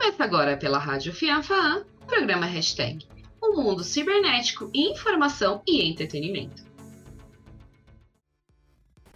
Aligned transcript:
Começa 0.00 0.24
agora 0.24 0.56
pela 0.56 0.78
Rádio 0.78 1.12
Fianfaan, 1.12 1.84
o 2.00 2.06
programa 2.06 2.46
Hashtag, 2.46 3.06
o 3.38 3.60
um 3.60 3.62
mundo 3.62 3.84
cibernético, 3.84 4.70
informação 4.72 5.60
e 5.68 5.86
entretenimento. 5.86 6.64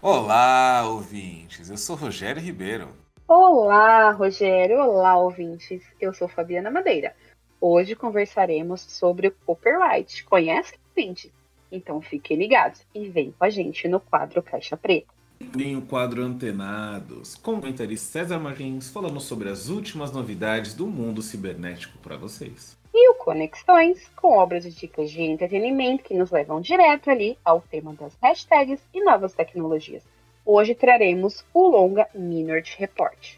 Olá, 0.02 0.86
ouvintes! 0.86 1.70
Eu 1.70 1.78
sou 1.78 1.96
Rogério 1.96 2.42
Ribeiro. 2.42 2.90
Olá, 3.26 4.10
Rogério! 4.10 4.78
Olá, 4.78 5.16
ouvintes! 5.16 5.82
Eu 5.98 6.12
sou 6.12 6.28
Fabiana 6.28 6.70
Madeira. 6.70 7.16
Hoje 7.58 7.96
conversaremos 7.96 8.82
sobre 8.82 9.28
o 9.28 9.32
copyright. 9.46 10.22
Conhece, 10.24 10.78
ouvinte? 10.90 11.32
Então 11.72 12.02
fiquem 12.02 12.36
ligados 12.36 12.86
e 12.94 13.08
vem 13.08 13.32
com 13.32 13.42
a 13.42 13.48
gente 13.48 13.88
no 13.88 14.00
quadro 14.00 14.42
Caixa 14.42 14.76
Preta. 14.76 15.13
Tem 15.52 15.76
o 15.76 15.82
quadro 15.82 16.22
Antenados, 16.22 17.34
com 17.36 17.52
o 17.52 17.54
comentarista 17.60 18.12
César 18.12 18.38
Martins 18.38 18.90
falando 18.90 19.20
sobre 19.20 19.48
as 19.48 19.68
últimas 19.68 20.12
novidades 20.12 20.74
do 20.74 20.86
mundo 20.86 21.22
cibernético 21.22 21.98
para 21.98 22.16
vocês. 22.16 22.76
E 22.92 23.10
o 23.10 23.14
Conexões, 23.14 24.08
com 24.14 24.36
obras 24.38 24.64
e 24.64 24.70
dicas 24.70 25.10
de 25.10 25.22
entretenimento 25.22 26.04
que 26.04 26.14
nos 26.14 26.30
levam 26.30 26.60
direto 26.60 27.10
ali 27.10 27.36
ao 27.44 27.60
tema 27.60 27.94
das 27.94 28.12
hashtags 28.22 28.80
e 28.92 29.02
novas 29.02 29.34
tecnologias. 29.34 30.02
Hoje 30.44 30.74
traremos 30.74 31.44
o 31.52 31.68
longa 31.68 32.06
Minort 32.14 32.76
Report. 32.78 33.36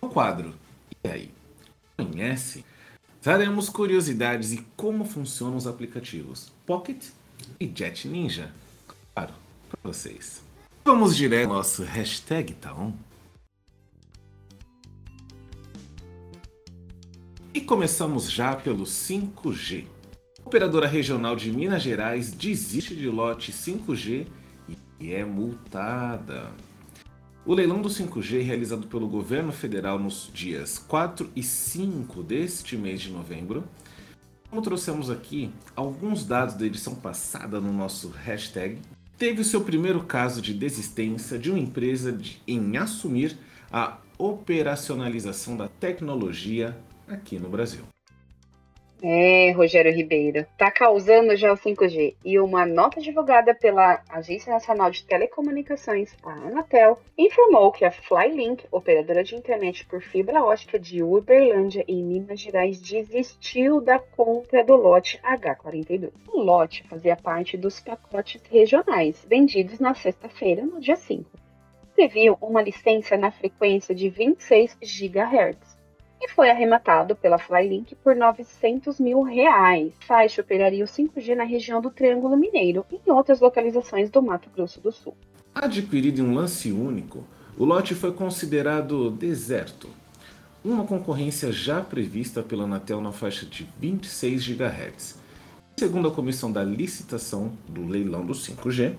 O 0.00 0.08
quadro 0.08 0.54
E 1.04 1.08
aí? 1.08 1.30
Conhece? 1.96 2.64
Traremos 3.20 3.68
curiosidades 3.68 4.52
e 4.52 4.64
como 4.76 5.04
funcionam 5.04 5.56
os 5.56 5.66
aplicativos 5.66 6.52
Pocket 6.64 7.08
e 7.58 7.66
Jet 7.66 8.06
Ninja. 8.06 8.52
Claro, 9.12 9.34
para 9.68 9.80
vocês. 9.82 10.45
Vamos 10.86 11.16
direto 11.16 11.48
ao 11.48 11.56
nosso 11.56 11.82
hashtag, 11.82 12.54
tá 12.54 12.72
on? 12.72 12.92
E 17.52 17.60
começamos 17.60 18.30
já 18.30 18.54
pelo 18.54 18.84
5G. 18.84 19.84
A 20.44 20.46
operadora 20.46 20.86
regional 20.86 21.34
de 21.34 21.50
Minas 21.50 21.82
Gerais 21.82 22.30
desiste 22.30 22.94
de 22.94 23.08
lote 23.08 23.50
5G 23.50 24.28
e 25.00 25.12
é 25.12 25.24
multada. 25.24 26.52
O 27.44 27.52
leilão 27.52 27.82
do 27.82 27.88
5G 27.88 28.44
realizado 28.44 28.86
pelo 28.86 29.08
governo 29.08 29.50
federal 29.50 29.98
nos 29.98 30.30
dias 30.32 30.78
4 30.78 31.28
e 31.34 31.42
5 31.42 32.22
deste 32.22 32.76
mês 32.76 33.00
de 33.00 33.10
novembro. 33.10 33.64
Como 34.48 34.62
trouxemos 34.62 35.10
aqui 35.10 35.52
alguns 35.74 36.24
dados 36.24 36.54
da 36.54 36.64
edição 36.64 36.94
passada 36.94 37.60
no 37.60 37.72
nosso 37.72 38.08
hashtag, 38.10 38.78
teve 39.18 39.40
o 39.40 39.44
seu 39.44 39.62
primeiro 39.62 40.02
caso 40.04 40.42
de 40.42 40.52
desistência 40.52 41.38
de 41.38 41.50
uma 41.50 41.58
empresa 41.58 42.12
de, 42.12 42.40
em 42.46 42.76
assumir 42.76 43.36
a 43.72 43.98
operacionalização 44.18 45.56
da 45.56 45.68
tecnologia 45.68 46.76
aqui 47.08 47.38
no 47.38 47.48
Brasil. 47.48 47.84
É, 49.02 49.50
Rogério 49.52 49.92
Ribeiro, 49.92 50.38
está 50.38 50.70
causando 50.70 51.36
já 51.36 51.52
o 51.52 51.56
5G. 51.56 52.16
E 52.24 52.40
uma 52.40 52.64
nota 52.64 52.98
divulgada 52.98 53.54
pela 53.54 54.02
Agência 54.08 54.50
Nacional 54.50 54.90
de 54.90 55.04
Telecomunicações, 55.04 56.16
a 56.22 56.32
Anatel, 56.32 56.98
informou 57.16 57.70
que 57.70 57.84
a 57.84 57.90
Flylink, 57.90 58.64
operadora 58.70 59.22
de 59.22 59.36
internet 59.36 59.84
por 59.84 60.00
fibra 60.00 60.42
ótica 60.42 60.78
de 60.78 61.02
Uberlândia, 61.02 61.84
em 61.86 62.02
Minas 62.02 62.40
Gerais, 62.40 62.80
desistiu 62.80 63.82
da 63.82 63.98
compra 63.98 64.64
do 64.64 64.74
lote 64.74 65.20
H42. 65.22 66.10
O 66.32 66.40
lote 66.40 66.82
fazia 66.88 67.16
parte 67.16 67.56
dos 67.58 67.78
pacotes 67.80 68.40
regionais, 68.50 69.26
vendidos 69.28 69.78
na 69.78 69.94
sexta-feira, 69.94 70.64
no 70.64 70.80
dia 70.80 70.96
5. 70.96 71.30
Previam 71.94 72.38
uma 72.40 72.62
licença 72.62 73.16
na 73.16 73.30
frequência 73.30 73.94
de 73.94 74.08
26 74.08 74.78
GHz 74.80 75.75
e 76.20 76.28
foi 76.28 76.50
arrematado 76.50 77.14
pela 77.14 77.38
Flylink 77.38 77.94
por 77.96 78.16
900 78.16 78.98
mil 79.00 79.22
reais. 79.22 79.92
Faixa 80.00 80.40
operaria 80.40 80.84
o 80.84 80.88
5G 80.88 81.34
na 81.34 81.44
região 81.44 81.80
do 81.80 81.90
Triângulo 81.90 82.36
Mineiro 82.36 82.84
e 82.90 83.00
em 83.06 83.12
outras 83.12 83.40
localizações 83.40 84.10
do 84.10 84.22
Mato 84.22 84.48
Grosso 84.54 84.80
do 84.80 84.92
Sul. 84.92 85.16
Adquirido 85.54 86.20
em 86.20 86.24
um 86.24 86.34
lance 86.34 86.70
único, 86.72 87.24
o 87.56 87.64
lote 87.64 87.94
foi 87.94 88.12
considerado 88.12 89.10
deserto, 89.10 89.88
uma 90.64 90.84
concorrência 90.84 91.52
já 91.52 91.80
prevista 91.80 92.42
pela 92.42 92.64
Anatel 92.64 93.00
na 93.00 93.12
faixa 93.12 93.46
de 93.46 93.68
26 93.78 94.48
GHz. 94.48 95.18
Segundo 95.78 96.08
a 96.08 96.10
comissão 96.10 96.50
da 96.50 96.64
licitação 96.64 97.52
do 97.68 97.86
leilão 97.86 98.26
do 98.26 98.32
5G, 98.32 98.96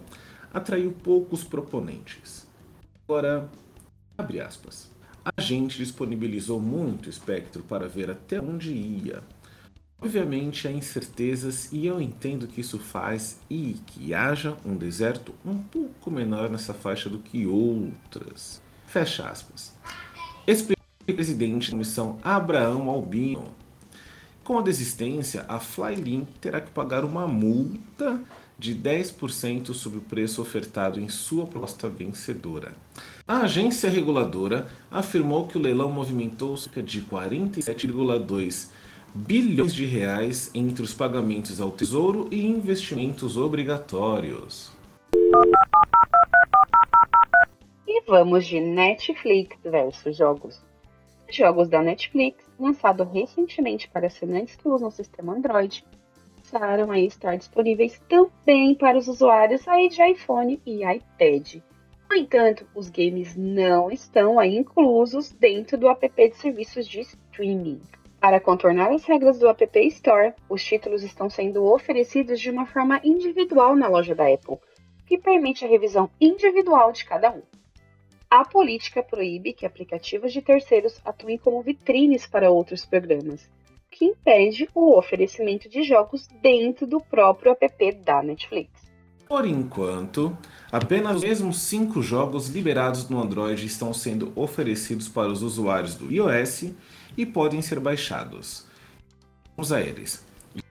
atraiu 0.54 0.92
poucos 0.92 1.44
proponentes. 1.44 2.48
Agora, 3.04 3.50
abre 4.18 4.40
aspas. 4.40 4.90
A 5.36 5.42
gente 5.42 5.78
disponibilizou 5.78 6.62
muito 6.62 7.10
espectro 7.10 7.64
para 7.64 7.88
ver 7.88 8.10
até 8.10 8.40
onde 8.40 8.72
ia. 8.72 9.22
Obviamente 10.00 10.68
há 10.68 10.72
incertezas 10.72 11.72
e 11.74 11.88
eu 11.88 12.00
entendo 12.00 12.48
que 12.48 12.62
isso 12.62 12.78
faz 12.78 13.40
e 13.50 13.76
que 13.88 14.14
haja 14.14 14.56
um 14.64 14.78
deserto 14.78 15.34
um 15.44 15.58
pouco 15.58 16.12
menor 16.12 16.50
nessa 16.50 16.74
faixa 16.74 17.10
do 17.10 17.20
que 17.20 17.48
outras. 17.48 18.62
Fecha 18.86 19.28
aspas. 19.28 19.74
Explica 20.46 20.82
o 21.10 21.14
presidente 21.14 21.68
da 21.68 21.72
comissão 21.72 22.20
Abraão 22.24 22.90
Albino. 22.90 23.50
Com 24.44 24.60
a 24.60 24.62
desistência, 24.62 25.46
a 25.50 25.60
Flylink 25.60 26.32
terá 26.40 26.62
que 26.62 26.72
pagar 26.72 27.04
uma 27.04 27.28
multa 27.28 28.22
de 28.58 28.74
10% 28.74 29.74
sobre 29.74 30.00
o 30.00 30.04
preço 30.04 30.42
ofertado 30.42 31.00
em 31.02 31.10
sua 31.10 31.46
proposta 31.46 31.90
vencedora. 31.90 32.74
A 33.28 33.40
agência 33.42 33.90
reguladora 33.90 34.70
afirmou 34.90 35.48
que 35.48 35.58
o 35.58 35.62
leilão 35.62 35.92
movimentou 35.92 36.56
cerca 36.56 36.82
de 36.82 37.02
47,2 37.02 38.72
bilhões 39.14 39.76
de 39.76 39.86
reais 39.86 40.50
entre 40.56 40.82
os 40.82 40.94
pagamentos 40.94 41.60
ao 41.60 41.70
Tesouro 41.70 42.30
e 42.32 42.46
investimentos 42.46 43.36
obrigatórios. 43.36 44.72
E 47.86 48.02
vamos 48.08 48.48
de 48.48 48.62
Netflix 48.62 49.58
versus 49.62 50.16
jogos. 50.16 50.64
Jogos 51.30 51.68
da 51.68 51.82
Netflix, 51.82 52.46
lançado 52.58 53.04
recentemente 53.04 53.90
para 53.90 54.08
assinantes 54.08 54.56
que 54.56 54.70
usam 54.70 54.88
o 54.88 54.92
sistema 54.92 55.36
Android, 55.36 55.84
passaram 56.38 56.92
a 56.92 56.98
estar 56.98 57.36
disponíveis 57.36 58.02
também 58.08 58.74
para 58.74 58.98
os 58.98 59.10
usuários 59.10 59.68
aí 59.68 59.90
de 59.90 60.02
iPhone 60.12 60.62
e 60.66 60.86
iPad. 60.86 61.58
No 62.10 62.16
entanto, 62.16 62.66
os 62.74 62.90
games 62.90 63.36
não 63.36 63.92
estão 63.92 64.42
inclusos 64.44 65.30
dentro 65.32 65.78
do 65.78 65.90
app 65.90 66.10
de 66.10 66.36
serviços 66.38 66.88
de 66.88 67.02
streaming. 67.02 67.82
Para 68.20 68.40
contornar 68.40 68.92
as 68.92 69.04
regras 69.04 69.38
do 69.38 69.48
App 69.48 69.80
Store, 69.88 70.34
os 70.50 70.64
títulos 70.64 71.04
estão 71.04 71.30
sendo 71.30 71.66
oferecidos 71.66 72.40
de 72.40 72.50
uma 72.50 72.66
forma 72.66 73.00
individual 73.04 73.76
na 73.76 73.88
loja 73.88 74.16
da 74.16 74.34
Apple, 74.34 74.58
que 75.06 75.18
permite 75.18 75.66
a 75.66 75.68
revisão 75.68 76.10
individual 76.20 76.92
de 76.92 77.06
cada 77.06 77.30
um. 77.30 77.44
A 78.30 78.44
política 78.44 79.04
proíbe 79.04 79.54
que 79.54 79.66
aplicativos 79.66 80.34
de 80.34 80.42
terceiros 80.42 81.00
atuem 81.06 81.38
como 81.38 81.62
vitrines 81.62 82.26
para 82.26 82.50
outros 82.50 82.86
programas, 82.86 83.50
que 83.92 84.06
impede 84.06 84.68
o 84.74 84.98
oferecimento 84.98 85.70
de 85.70 85.84
jogos 85.84 86.28
dentro 86.42 86.88
do 86.88 87.00
próprio 87.00 87.52
app 87.52 87.92
da 87.94 88.24
Netflix. 88.24 88.92
Por 89.28 89.46
enquanto, 89.46 90.38
apenas 90.72 91.18
os 91.18 91.24
mesmos 91.24 91.60
cinco 91.60 92.02
jogos 92.02 92.48
liberados 92.48 93.10
no 93.10 93.22
Android 93.22 93.66
estão 93.66 93.94
sendo 93.94 94.32
oferecidos 94.36 95.10
para 95.10 95.28
os 95.28 95.42
usuários 95.42 95.96
do 95.96 96.12
iOS 96.12 96.72
e 97.18 97.26
podem 97.26 97.62
ser 97.62 97.80
baixados. 97.80 98.66
Vamos 99.56 99.72
a 99.72 99.82
eles: 99.82 100.24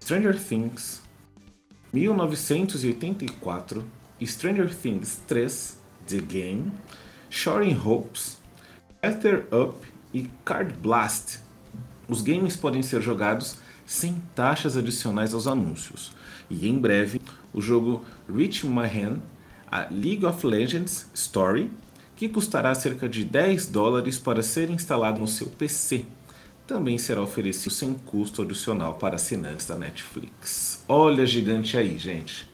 Stranger 0.02 0.38
Things 0.42 1.02
1984, 1.92 3.84
Stranger 4.24 4.74
Things 4.74 5.20
3, 5.26 5.78
The 6.06 6.20
Game, 6.20 6.72
Shoring 7.28 7.78
Hopes, 7.84 8.38
Ether 9.02 9.46
Up 9.52 9.86
e 10.14 10.30
Card 10.44 10.72
Blast 10.74 11.46
os 12.08 12.22
games 12.22 12.56
podem 12.56 12.82
ser 12.82 13.02
jogados 13.02 13.56
sem 13.84 14.22
taxas 14.34 14.76
adicionais 14.76 15.34
aos 15.34 15.46
anúncios. 15.46 16.12
E 16.48 16.68
em 16.68 16.78
breve, 16.78 17.20
o 17.56 17.60
jogo 17.60 18.04
Reach 18.28 18.66
My 18.66 18.84
Hand, 18.86 19.20
a 19.72 19.88
League 19.90 20.24
of 20.24 20.46
Legends 20.46 21.10
Story, 21.14 21.72
que 22.14 22.28
custará 22.28 22.74
cerca 22.74 23.08
de 23.08 23.24
10 23.24 23.66
dólares 23.68 24.18
para 24.18 24.42
ser 24.42 24.70
instalado 24.70 25.18
no 25.18 25.26
seu 25.26 25.48
PC, 25.48 26.04
também 26.66 26.98
será 26.98 27.22
oferecido 27.22 27.70
sem 27.70 27.94
custo 27.94 28.42
adicional 28.42 28.94
para 28.94 29.16
assinantes 29.16 29.66
da 29.66 29.76
Netflix. 29.76 30.84
Olha 30.86 31.24
gigante 31.24 31.76
aí, 31.76 31.96
gente. 31.96 32.48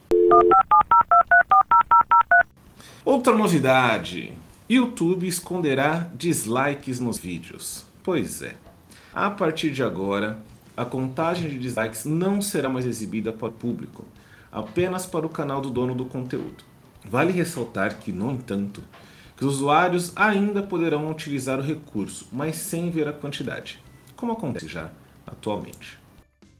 Outra 3.04 3.34
novidade: 3.37 4.32
YouTube 4.69 5.26
esconderá 5.26 6.10
dislikes 6.14 7.00
nos 7.00 7.19
vídeos. 7.19 7.84
Pois 8.04 8.43
é. 8.43 8.54
A 9.12 9.31
partir 9.31 9.70
de 9.70 9.82
agora, 9.82 10.38
a 10.76 10.84
contagem 10.84 11.49
de 11.50 11.58
dislikes 11.58 12.04
não 12.04 12.40
será 12.40 12.69
mais 12.69 12.87
exibida 12.87 13.32
para 13.32 13.49
o 13.49 13.52
público, 13.52 14.04
apenas 14.52 15.06
para 15.06 15.26
o 15.26 15.31
canal 15.31 15.60
do 15.62 15.70
dono 15.70 15.94
do 15.94 16.04
conteúdo. 16.04 16.62
Vale 17.04 17.32
ressaltar 17.32 17.99
que, 17.99 18.12
no 18.12 18.31
entanto, 18.31 18.82
que 19.37 19.44
os 19.44 19.56
usuários 19.56 20.12
ainda 20.14 20.62
poderão 20.62 21.10
utilizar 21.10 21.58
o 21.58 21.62
recurso, 21.62 22.28
mas 22.31 22.56
sem 22.56 22.90
ver 22.90 23.08
a 23.08 23.12
quantidade. 23.12 23.82
como 24.14 24.32
acontece 24.32 24.69
já 24.69 24.88
atualmente. 25.26 25.99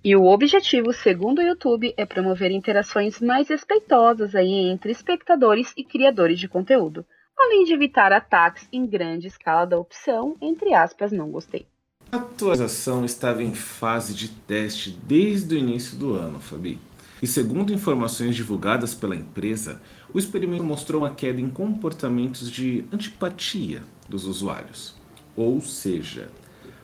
E 0.05 0.17
o 0.17 0.25
objetivo, 0.25 0.93
segundo 0.93 1.39
o 1.39 1.43
YouTube, 1.43 1.95
é 1.97 2.05
promover 2.05 2.51
interações 2.51 3.21
mais 3.21 3.49
respeitosas 3.49 4.35
aí 4.35 4.69
entre 4.69 4.91
espectadores 4.91 5.73
e 5.77 5.85
criadores 5.85 6.41
de 6.41 6.49
conteúdo, 6.49 7.07
além 7.39 7.63
de 7.63 7.73
evitar 7.73 8.13
ataques 8.13 8.67
em 8.73 8.85
grande 8.85 9.29
escala 9.29 9.65
da 9.65 9.79
opção, 9.79 10.37
entre 10.41 10.75
aspas, 10.75 11.13
não 11.13 11.31
gostei. 11.31 11.67
A 12.11 12.17
atualização 12.17 13.05
estava 13.05 13.45
em 13.45 13.55
fase 13.55 14.13
de 14.13 14.29
teste 14.29 14.91
desde 14.91 15.55
o 15.55 15.59
início 15.59 15.97
do 15.97 16.15
ano, 16.15 16.41
Fabi. 16.41 16.81
E 17.23 17.27
segundo 17.29 17.73
informações 17.73 18.35
divulgadas 18.35 18.95
pela 18.95 19.15
empresa, 19.15 19.81
o 20.13 20.19
experimento 20.19 20.65
mostrou 20.65 21.03
uma 21.03 21.15
queda 21.15 21.41
em 21.41 21.49
comportamentos 21.49 22.51
de 22.51 22.85
antipatia 22.93 23.85
dos 24.09 24.27
usuários. 24.27 24.97
Ou 25.37 25.61
seja, 25.61 26.29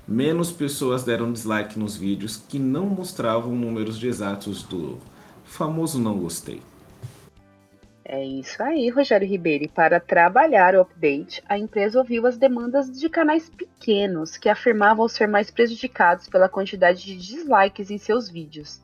menos 0.06 0.52
pessoas 0.52 1.02
deram 1.02 1.32
dislike 1.32 1.76
nos 1.76 1.96
vídeos 1.96 2.36
que 2.36 2.56
não 2.56 2.86
mostravam 2.86 3.52
números 3.52 4.00
exatos 4.00 4.62
do 4.62 4.98
famoso 5.44 5.98
não 5.98 6.16
gostei. 6.16 6.62
É 8.04 8.24
isso 8.24 8.62
aí, 8.62 8.88
Rogério 8.90 9.28
Ribeiro. 9.28 9.64
E 9.64 9.68
para 9.68 9.98
trabalhar 9.98 10.76
o 10.76 10.82
update, 10.82 11.42
a 11.48 11.58
empresa 11.58 11.98
ouviu 11.98 12.24
as 12.28 12.38
demandas 12.38 12.96
de 12.96 13.08
canais 13.08 13.50
pequenos 13.50 14.36
que 14.36 14.48
afirmavam 14.48 15.08
ser 15.08 15.26
mais 15.26 15.50
prejudicados 15.50 16.28
pela 16.28 16.48
quantidade 16.48 17.04
de 17.04 17.16
dislikes 17.16 17.90
em 17.90 17.98
seus 17.98 18.30
vídeos. 18.30 18.80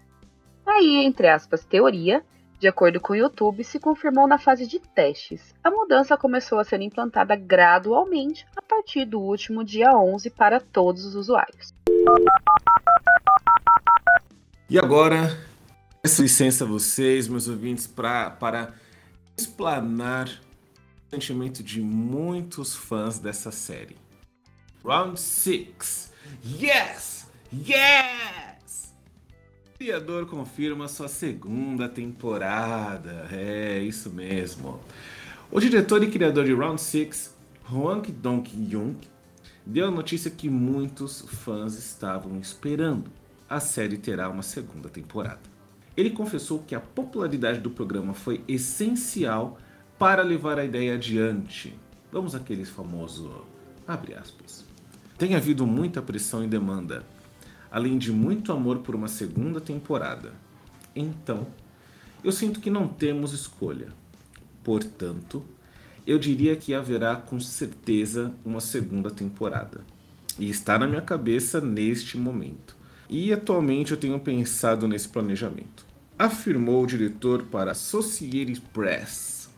Aí, 0.66 1.05
entre 1.05 1.28
aspas, 1.28 1.64
teoria, 1.64 2.25
de 2.58 2.69
acordo 2.69 3.00
com 3.00 3.12
o 3.12 3.16
YouTube, 3.16 3.62
se 3.62 3.78
confirmou 3.78 4.26
na 4.26 4.38
fase 4.38 4.66
de 4.66 4.78
testes. 4.78 5.55
A 5.62 5.70
mudança 5.70 6.16
começou 6.16 6.58
a 6.58 6.64
ser 6.64 6.81
implantada 6.81 7.37
gradualmente 7.37 8.46
a 8.56 8.62
partir 8.62 9.05
do 9.05 9.20
último 9.20 9.62
dia 9.62 9.90
11 9.94 10.31
para 10.31 10.61
todos 10.61 11.05
os 11.05 11.14
usuários. 11.14 11.75
E 14.69 14.78
agora, 14.78 15.38
peço 16.02 16.22
licença 16.22 16.64
a 16.64 16.66
vocês, 16.66 17.28
meus 17.28 17.49
ouvintes, 17.49 17.87
pra, 17.87 18.31
para 18.31 18.72
explanar 19.37 20.28
o 20.28 21.11
sentimento 21.11 21.62
de 21.62 21.81
muitos 21.81 22.75
fãs 22.75 23.19
dessa 23.19 23.52
série. 23.52 23.96
Round 24.82 25.20
6. 25.20 26.12
Yes! 26.44 27.26
Yes! 27.52 28.54
Criador 29.85 30.25
confirma 30.25 30.89
sua 30.89 31.09
segunda 31.09 31.87
temporada. 31.87 33.29
É, 33.31 33.81
isso 33.81 34.09
mesmo. 34.09 34.81
O 35.53 35.61
diretor 35.61 36.03
e 36.03 36.11
criador 36.11 36.47
de 36.47 36.55
Round 36.55 36.81
6, 36.81 37.37
Hwang 37.71 38.11
Dong-yoon, 38.11 38.95
deu 39.67 39.89
a 39.89 39.91
notícia 39.91 40.31
que 40.31 40.49
muitos 40.49 41.21
fãs 41.21 41.75
estavam 41.77 42.39
esperando. 42.41 43.11
A 43.47 43.61
série 43.61 43.99
terá 43.99 44.31
uma 44.31 44.43
segunda 44.43 44.89
temporada. 44.89 45.43
Ele 45.95 46.09
confessou 46.09 46.61
que 46.61 46.75
a 46.75 46.81
popularidade 46.81 47.61
do 47.61 47.69
programa 47.69 48.15
foi 48.15 48.43
essencial 48.49 49.59
para 49.99 50.23
levar 50.23 50.59
a 50.59 50.65
ideia 50.65 50.95
adiante. 50.95 51.79
Vamos 52.11 52.35
àqueles 52.35 52.71
famoso 52.71 53.45
abre 53.87 54.15
aspas. 54.15 54.65
Tem 55.19 55.35
havido 55.35 55.67
muita 55.67 56.01
pressão 56.01 56.43
e 56.43 56.49
demanda, 56.49 57.05
além 57.75 57.99
de 57.99 58.12
muito 58.12 58.53
amor 58.53 58.79
por 58.79 58.94
uma 58.94 59.09
segunda 59.09 59.61
temporada. 59.61 60.32
Então, 60.94 61.49
eu 62.23 62.31
sinto 62.31 62.61
que 62.61 62.71
não 62.71 62.87
temos 62.87 63.32
escolha. 63.32 63.88
Portanto, 64.62 65.43
eu 66.06 66.17
diria 66.17 66.55
que 66.55 66.73
haverá 66.73 67.17
com 67.17 67.41
certeza 67.41 68.32
uma 68.44 68.61
segunda 68.61 69.11
temporada. 69.11 69.81
E 70.38 70.49
está 70.49 70.79
na 70.79 70.87
minha 70.87 71.03
cabeça 71.03 71.61
neste 71.61 72.17
momento. 72.17 72.76
E 73.11 73.32
atualmente 73.32 73.91
eu 73.91 73.97
tenho 73.97 74.21
pensado 74.21 74.87
nesse 74.87 75.09
planejamento, 75.09 75.85
afirmou 76.17 76.85
o 76.85 76.87
diretor 76.87 77.43
para 77.47 77.73
Associated 77.73 78.61
Press. 78.73 79.50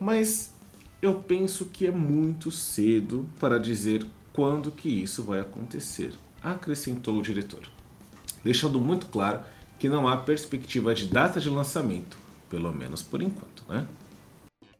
Mas 0.00 0.52
eu 1.00 1.14
penso 1.14 1.66
que 1.66 1.86
é 1.86 1.92
muito 1.92 2.50
cedo 2.50 3.24
para 3.38 3.56
dizer 3.56 4.04
quando 4.32 4.72
que 4.72 4.88
isso 4.88 5.22
vai 5.22 5.38
acontecer, 5.38 6.12
acrescentou 6.42 7.16
o 7.16 7.22
diretor, 7.22 7.62
deixando 8.44 8.80
muito 8.80 9.06
claro 9.06 9.40
que 9.78 9.88
não 9.88 10.06
há 10.06 10.16
perspectiva 10.16 10.94
de 10.94 11.06
data 11.06 11.40
de 11.40 11.50
lançamento, 11.50 12.16
pelo 12.48 12.72
menos 12.72 13.02
por 13.02 13.22
enquanto, 13.22 13.64
né? 13.68 13.86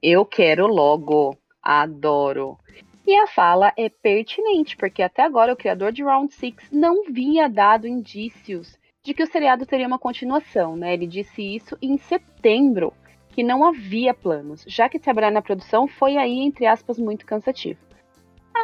Eu 0.03 0.25
quero 0.25 0.67
logo, 0.67 1.37
adoro. 1.63 2.59
E 3.07 3.17
a 3.17 3.27
fala 3.27 3.73
é 3.77 3.89
pertinente, 3.89 4.77
porque 4.77 5.03
até 5.03 5.23
agora 5.23 5.53
o 5.53 5.57
criador 5.57 5.93
de 5.93 6.03
Round 6.03 6.33
6 6.33 6.55
não 6.71 7.05
via 7.05 7.49
dado 7.49 7.87
indícios 7.87 8.79
de 9.03 9.13
que 9.13 9.23
o 9.23 9.27
seriado 9.27 9.67
teria 9.67 9.87
uma 9.87 9.99
continuação, 9.99 10.77
né? 10.77 10.95
Ele 10.95 11.07
disse 11.07 11.43
isso 11.43 11.77
em 11.83 11.99
setembro, 11.99 12.93
que 13.31 13.43
não 13.43 13.65
havia 13.65 14.15
planos, 14.15 14.65
já 14.67 14.89
que 14.89 14.99
trabalhar 14.99 15.31
na 15.31 15.43
produção 15.43 15.89
foi 15.89 16.17
aí, 16.17 16.41
entre 16.41 16.67
aspas, 16.67 16.99
muito 16.99 17.27
cansativo. 17.27 17.81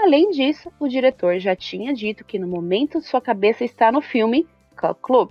Além 0.00 0.31
disso, 0.31 0.73
o 0.79 0.87
diretor 0.87 1.39
já 1.39 1.56
tinha 1.56 1.93
dito 1.93 2.25
que 2.25 2.39
no 2.39 2.47
momento 2.47 3.00
sua 3.00 3.21
cabeça 3.21 3.65
está 3.65 3.91
no 3.91 4.00
filme 4.00 4.47
Cult 4.77 4.99
Club, 5.03 5.31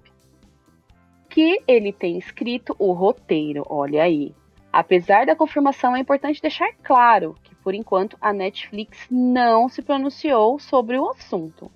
que 1.30 1.62
ele 1.66 1.94
tem 1.94 2.18
escrito 2.18 2.76
o 2.78 2.92
roteiro, 2.92 3.64
olha 3.70 4.04
aí. 4.04 4.36
Apesar 4.72 5.26
da 5.26 5.36
confirmação, 5.36 5.96
é 5.96 6.00
importante 6.00 6.42
deixar 6.42 6.70
claro 6.84 7.36
que, 7.44 7.56
por 7.56 7.74
enquanto, 7.74 8.18
a 8.20 8.34
Netflix 8.34 9.08
não 9.10 9.70
se 9.70 9.82
pronunciou 9.82 10.60
sobre 10.60 11.00
o 11.00 11.10
assunto. 11.10 11.72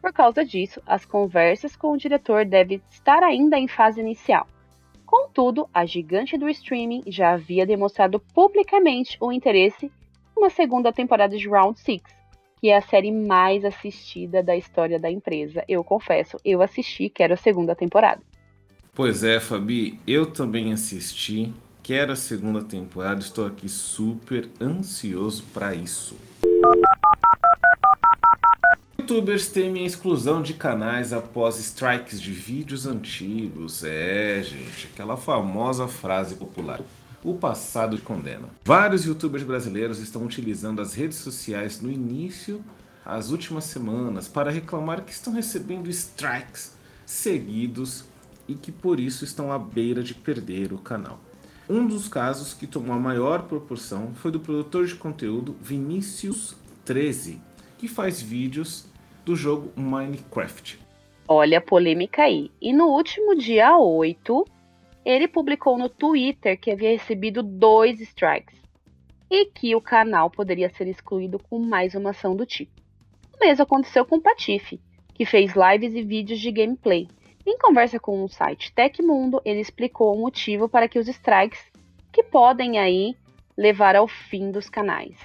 Por 0.00 0.12
causa 0.12 0.44
disso, 0.44 0.82
as 0.84 1.06
conversas 1.06 1.76
com 1.76 1.92
o 1.92 1.96
diretor 1.96 2.44
devem 2.44 2.82
estar 2.90 3.22
ainda 3.22 3.56
em 3.56 3.68
fase 3.68 4.00
inicial. 4.00 4.48
Contudo, 5.06 5.68
a 5.72 5.86
gigante 5.86 6.36
do 6.36 6.48
streaming 6.48 7.04
já 7.06 7.34
havia 7.34 7.64
demonstrado 7.64 8.18
publicamente 8.18 9.16
o 9.20 9.30
interesse 9.30 9.86
em 9.86 9.90
uma 10.36 10.50
segunda 10.50 10.92
temporada 10.92 11.36
de 11.36 11.48
Round 11.48 11.78
6, 11.78 12.02
que 12.62 12.68
é 12.68 12.76
a 12.76 12.80
série 12.80 13.10
mais 13.10 13.64
assistida 13.64 14.40
da 14.40 14.56
história 14.56 14.96
da 14.96 15.10
empresa. 15.10 15.64
Eu 15.68 15.82
confesso, 15.82 16.36
eu 16.44 16.62
assisti, 16.62 17.08
quero 17.08 17.34
a 17.34 17.36
segunda 17.36 17.74
temporada. 17.74 18.22
Pois 18.94 19.24
é, 19.24 19.40
Fabi, 19.40 19.98
eu 20.06 20.26
também 20.26 20.72
assisti, 20.72 21.52
quero 21.82 22.12
a 22.12 22.16
segunda 22.16 22.62
temporada, 22.62 23.18
estou 23.18 23.46
aqui 23.46 23.68
super 23.68 24.48
ansioso 24.60 25.42
para 25.52 25.74
isso. 25.74 26.16
Youtubers 28.96 29.48
temem 29.48 29.82
a 29.82 29.86
exclusão 29.86 30.40
de 30.40 30.54
canais 30.54 31.12
após 31.12 31.58
strikes 31.58 32.22
de 32.22 32.30
vídeos 32.30 32.86
antigos. 32.86 33.82
É, 33.82 34.40
gente, 34.40 34.88
aquela 34.92 35.16
famosa 35.16 35.88
frase 35.88 36.36
popular. 36.36 36.78
O 37.24 37.34
passado 37.34 38.00
condena. 38.00 38.48
Vários 38.64 39.04
youtubers 39.04 39.44
brasileiros 39.44 40.00
estão 40.00 40.24
utilizando 40.24 40.82
as 40.82 40.94
redes 40.94 41.18
sociais 41.18 41.80
no 41.80 41.90
início, 41.90 42.64
as 43.04 43.30
últimas 43.30 43.64
semanas, 43.64 44.26
para 44.26 44.50
reclamar 44.50 45.04
que 45.04 45.12
estão 45.12 45.32
recebendo 45.32 45.88
strikes 45.88 46.76
seguidos 47.06 48.04
e 48.48 48.54
que 48.54 48.72
por 48.72 48.98
isso 48.98 49.24
estão 49.24 49.52
à 49.52 49.58
beira 49.58 50.02
de 50.02 50.14
perder 50.14 50.72
o 50.72 50.78
canal. 50.78 51.20
Um 51.68 51.86
dos 51.86 52.08
casos 52.08 52.54
que 52.54 52.66
tomou 52.66 52.94
a 52.94 52.98
maior 52.98 53.44
proporção 53.44 54.12
foi 54.14 54.32
do 54.32 54.40
produtor 54.40 54.84
de 54.84 54.96
conteúdo 54.96 55.56
Vinícius 55.60 56.56
13, 56.84 57.40
que 57.78 57.86
faz 57.86 58.20
vídeos 58.20 58.86
do 59.24 59.36
jogo 59.36 59.72
Minecraft. 59.76 60.80
Olha 61.28 61.58
a 61.58 61.60
polêmica 61.60 62.22
aí. 62.22 62.50
E 62.60 62.72
no 62.72 62.86
último 62.86 63.36
dia 63.36 63.78
8, 63.78 64.44
ele 65.04 65.26
publicou 65.28 65.78
no 65.78 65.88
Twitter 65.88 66.58
que 66.58 66.70
havia 66.70 66.90
recebido 66.90 67.42
dois 67.42 68.00
strikes 68.00 68.60
e 69.30 69.46
que 69.46 69.74
o 69.74 69.80
canal 69.80 70.30
poderia 70.30 70.70
ser 70.70 70.86
excluído 70.86 71.38
com 71.38 71.58
mais 71.58 71.94
uma 71.94 72.10
ação 72.10 72.36
do 72.36 72.44
tipo. 72.44 72.72
O 73.34 73.44
mesmo 73.44 73.62
aconteceu 73.62 74.04
com 74.04 74.16
o 74.16 74.20
Patife, 74.20 74.80
que 75.14 75.24
fez 75.24 75.52
lives 75.54 75.94
e 75.94 76.02
vídeos 76.02 76.38
de 76.38 76.50
gameplay. 76.50 77.08
Em 77.46 77.58
conversa 77.58 77.98
com 77.98 78.22
o 78.22 78.28
site 78.28 78.72
Tecmundo, 78.72 79.40
ele 79.44 79.60
explicou 79.60 80.14
o 80.14 80.20
motivo 80.20 80.68
para 80.68 80.86
que 80.86 80.98
os 80.98 81.08
strikes 81.08 81.64
que 82.12 82.22
podem 82.22 82.78
aí 82.78 83.16
levar 83.56 83.96
ao 83.96 84.06
fim 84.06 84.50
dos 84.50 84.68
canais. 84.68 85.16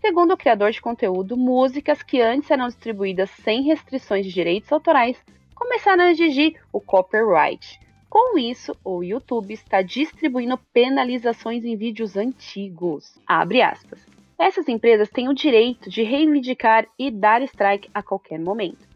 Segundo 0.00 0.32
o 0.32 0.36
criador 0.36 0.70
de 0.70 0.80
conteúdo, 0.80 1.36
músicas 1.36 2.02
que 2.02 2.20
antes 2.20 2.50
eram 2.50 2.66
distribuídas 2.66 3.28
sem 3.30 3.62
restrições 3.62 4.24
de 4.24 4.32
direitos 4.32 4.72
autorais 4.72 5.22
começaram 5.54 6.04
a 6.04 6.10
exigir 6.10 6.58
o 6.72 6.80
copyright. 6.80 7.78
Com 8.10 8.36
isso, 8.36 8.76
o 8.84 9.04
YouTube 9.04 9.54
está 9.54 9.82
distribuindo 9.82 10.58
penalizações 10.72 11.64
em 11.64 11.76
vídeos 11.76 12.16
antigos. 12.16 13.16
Abre 13.24 13.62
aspas. 13.62 14.04
Essas 14.36 14.68
empresas 14.68 15.08
têm 15.08 15.28
o 15.28 15.34
direito 15.34 15.88
de 15.88 16.02
reivindicar 16.02 16.88
e 16.98 17.08
dar 17.08 17.40
strike 17.42 17.88
a 17.94 18.02
qualquer 18.02 18.40
momento. 18.40 18.88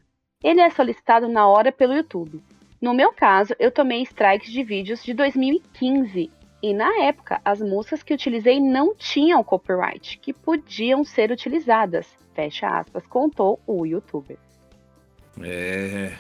Ele 0.42 0.60
é 0.60 0.68
solicitado 0.68 1.28
na 1.28 1.46
hora 1.46 1.70
pelo 1.70 1.94
YouTube. 1.94 2.42
No 2.80 2.92
meu 2.92 3.12
caso, 3.12 3.54
eu 3.60 3.70
tomei 3.70 4.02
strikes 4.02 4.50
de 4.50 4.64
vídeos 4.64 5.04
de 5.04 5.14
2015 5.14 6.28
e 6.60 6.74
na 6.74 7.04
época, 7.04 7.40
as 7.44 7.60
músicas 7.60 8.02
que 8.02 8.14
utilizei 8.14 8.58
não 8.58 8.96
tinham 8.96 9.44
copyright, 9.44 10.18
que 10.18 10.32
podiam 10.32 11.04
ser 11.04 11.30
utilizadas. 11.30 12.08
Fecha 12.34 12.66
aspas, 12.66 13.06
contou 13.06 13.60
o 13.64 13.86
youtuber. 13.86 14.38
É. 15.40 16.16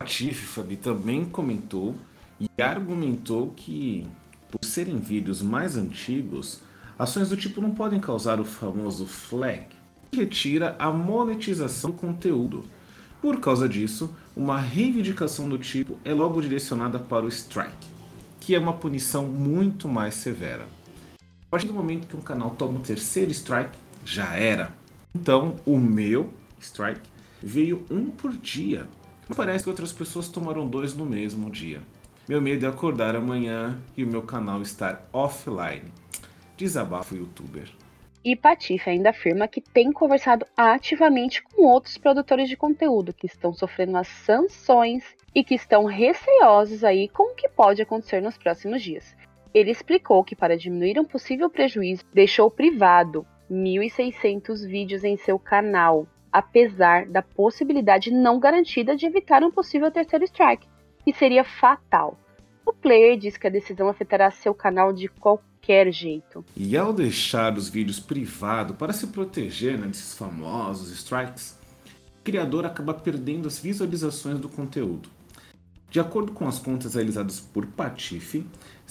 A 0.00 0.04
Tiff 0.04 0.46
Fabi 0.46 0.76
também 0.76 1.24
comentou 1.24 1.94
e 2.40 2.62
argumentou 2.62 3.52
que, 3.56 4.06
por 4.50 4.64
serem 4.64 4.98
vídeos 4.98 5.42
mais 5.42 5.76
antigos, 5.76 6.60
ações 6.98 7.28
do 7.28 7.36
tipo 7.36 7.60
não 7.60 7.72
podem 7.72 8.00
causar 8.00 8.40
o 8.40 8.44
famoso 8.44 9.06
flag, 9.06 9.66
que 10.10 10.18
retira 10.18 10.76
a 10.78 10.90
monetização 10.90 11.90
do 11.90 11.96
conteúdo. 11.96 12.64
Por 13.20 13.40
causa 13.40 13.68
disso, 13.68 14.14
uma 14.36 14.60
reivindicação 14.60 15.48
do 15.48 15.58
tipo 15.58 15.98
é 16.04 16.14
logo 16.14 16.40
direcionada 16.40 16.98
para 16.98 17.24
o 17.24 17.28
strike, 17.28 17.88
que 18.38 18.54
é 18.54 18.58
uma 18.58 18.72
punição 18.72 19.26
muito 19.26 19.88
mais 19.88 20.14
severa. 20.14 20.66
A 21.18 21.50
partir 21.50 21.66
do 21.66 21.74
momento 21.74 22.06
que 22.06 22.16
um 22.16 22.20
canal 22.20 22.50
toma 22.50 22.78
o 22.78 22.82
terceiro 22.82 23.30
strike, 23.32 23.76
já 24.04 24.34
era. 24.34 24.72
Então, 25.14 25.56
o 25.66 25.76
meu 25.78 26.32
strike 26.60 27.08
veio 27.42 27.84
um 27.90 28.06
por 28.06 28.32
dia. 28.36 28.86
Parece 29.34 29.64
que 29.64 29.70
outras 29.70 29.92
pessoas 29.92 30.28
tomaram 30.28 30.66
dois 30.66 30.94
no 30.94 31.04
mesmo 31.04 31.50
dia. 31.50 31.82
Meu 32.28 32.42
medo 32.42 32.66
é 32.66 32.68
acordar 32.68 33.16
amanhã 33.16 33.80
e 33.96 34.04
o 34.04 34.06
meu 34.06 34.20
canal 34.20 34.60
estar 34.60 35.08
offline. 35.14 35.90
Desabafo 36.58 37.16
youtuber. 37.16 37.70
E 38.22 38.36
Patife 38.36 38.90
ainda 38.90 39.08
afirma 39.08 39.48
que 39.48 39.62
tem 39.62 39.90
conversado 39.90 40.44
ativamente 40.54 41.42
com 41.42 41.62
outros 41.62 41.96
produtores 41.96 42.46
de 42.46 42.54
conteúdo 42.54 43.14
que 43.14 43.24
estão 43.24 43.54
sofrendo 43.54 43.96
as 43.96 44.08
sanções 44.08 45.02
e 45.34 45.42
que 45.42 45.54
estão 45.54 45.86
receosos 45.86 46.84
aí 46.84 47.08
com 47.08 47.32
o 47.32 47.34
que 47.34 47.48
pode 47.48 47.80
acontecer 47.80 48.20
nos 48.20 48.36
próximos 48.36 48.82
dias. 48.82 49.16
Ele 49.54 49.70
explicou 49.70 50.22
que 50.22 50.36
para 50.36 50.58
diminuir 50.58 51.00
um 51.00 51.06
possível 51.06 51.48
prejuízo, 51.48 52.04
deixou 52.12 52.50
privado 52.50 53.26
1.600 53.50 54.66
vídeos 54.66 55.02
em 55.02 55.16
seu 55.16 55.38
canal, 55.38 56.06
apesar 56.30 57.06
da 57.06 57.22
possibilidade 57.22 58.12
não 58.12 58.38
garantida 58.38 58.94
de 58.94 59.06
evitar 59.06 59.42
um 59.42 59.50
possível 59.50 59.90
terceiro 59.90 60.26
strike, 60.26 60.68
que 61.08 61.18
seria 61.18 61.42
fatal. 61.42 62.20
O 62.66 62.70
player 62.70 63.16
diz 63.16 63.38
que 63.38 63.46
a 63.46 63.50
decisão 63.50 63.88
afetará 63.88 64.30
seu 64.30 64.52
canal 64.52 64.92
de 64.92 65.08
qualquer 65.08 65.90
jeito. 65.90 66.44
E 66.54 66.76
ao 66.76 66.92
deixar 66.92 67.56
os 67.56 67.70
vídeos 67.70 67.98
privados 67.98 68.76
para 68.76 68.92
se 68.92 69.06
proteger 69.06 69.78
né, 69.78 69.86
desses 69.86 70.14
famosos 70.14 70.90
strikes, 70.90 71.58
o 72.20 72.22
criador 72.22 72.66
acaba 72.66 72.92
perdendo 72.92 73.48
as 73.48 73.58
visualizações 73.58 74.38
do 74.38 74.50
conteúdo. 74.50 75.08
De 75.90 75.98
acordo 75.98 76.32
com 76.32 76.46
as 76.46 76.58
contas 76.58 76.92
realizadas 76.92 77.40
por 77.40 77.64
Patife, 77.64 78.46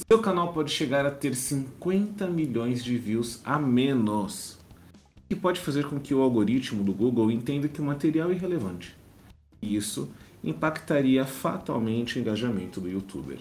seu 0.09 0.17
canal 0.17 0.51
pode 0.51 0.71
chegar 0.71 1.05
a 1.05 1.11
ter 1.11 1.35
50 1.35 2.25
milhões 2.25 2.83
de 2.83 2.97
views 2.97 3.41
a 3.45 3.59
menos 3.59 4.57
que 5.29 5.35
pode 5.35 5.59
fazer 5.59 5.85
com 5.85 5.99
que 5.99 6.15
o 6.15 6.21
algoritmo 6.23 6.83
do 6.83 6.93
Google 6.93 7.29
entenda 7.29 7.67
que 7.67 7.79
o 7.79 7.85
material 7.85 8.31
é 8.31 8.33
irrelevante. 8.33 8.97
Isso 9.61 10.09
impactaria 10.49 11.25
fatalmente 11.25 12.17
o 12.17 12.21
engajamento 12.21 12.79
do 12.79 12.89
youtuber. 12.89 13.39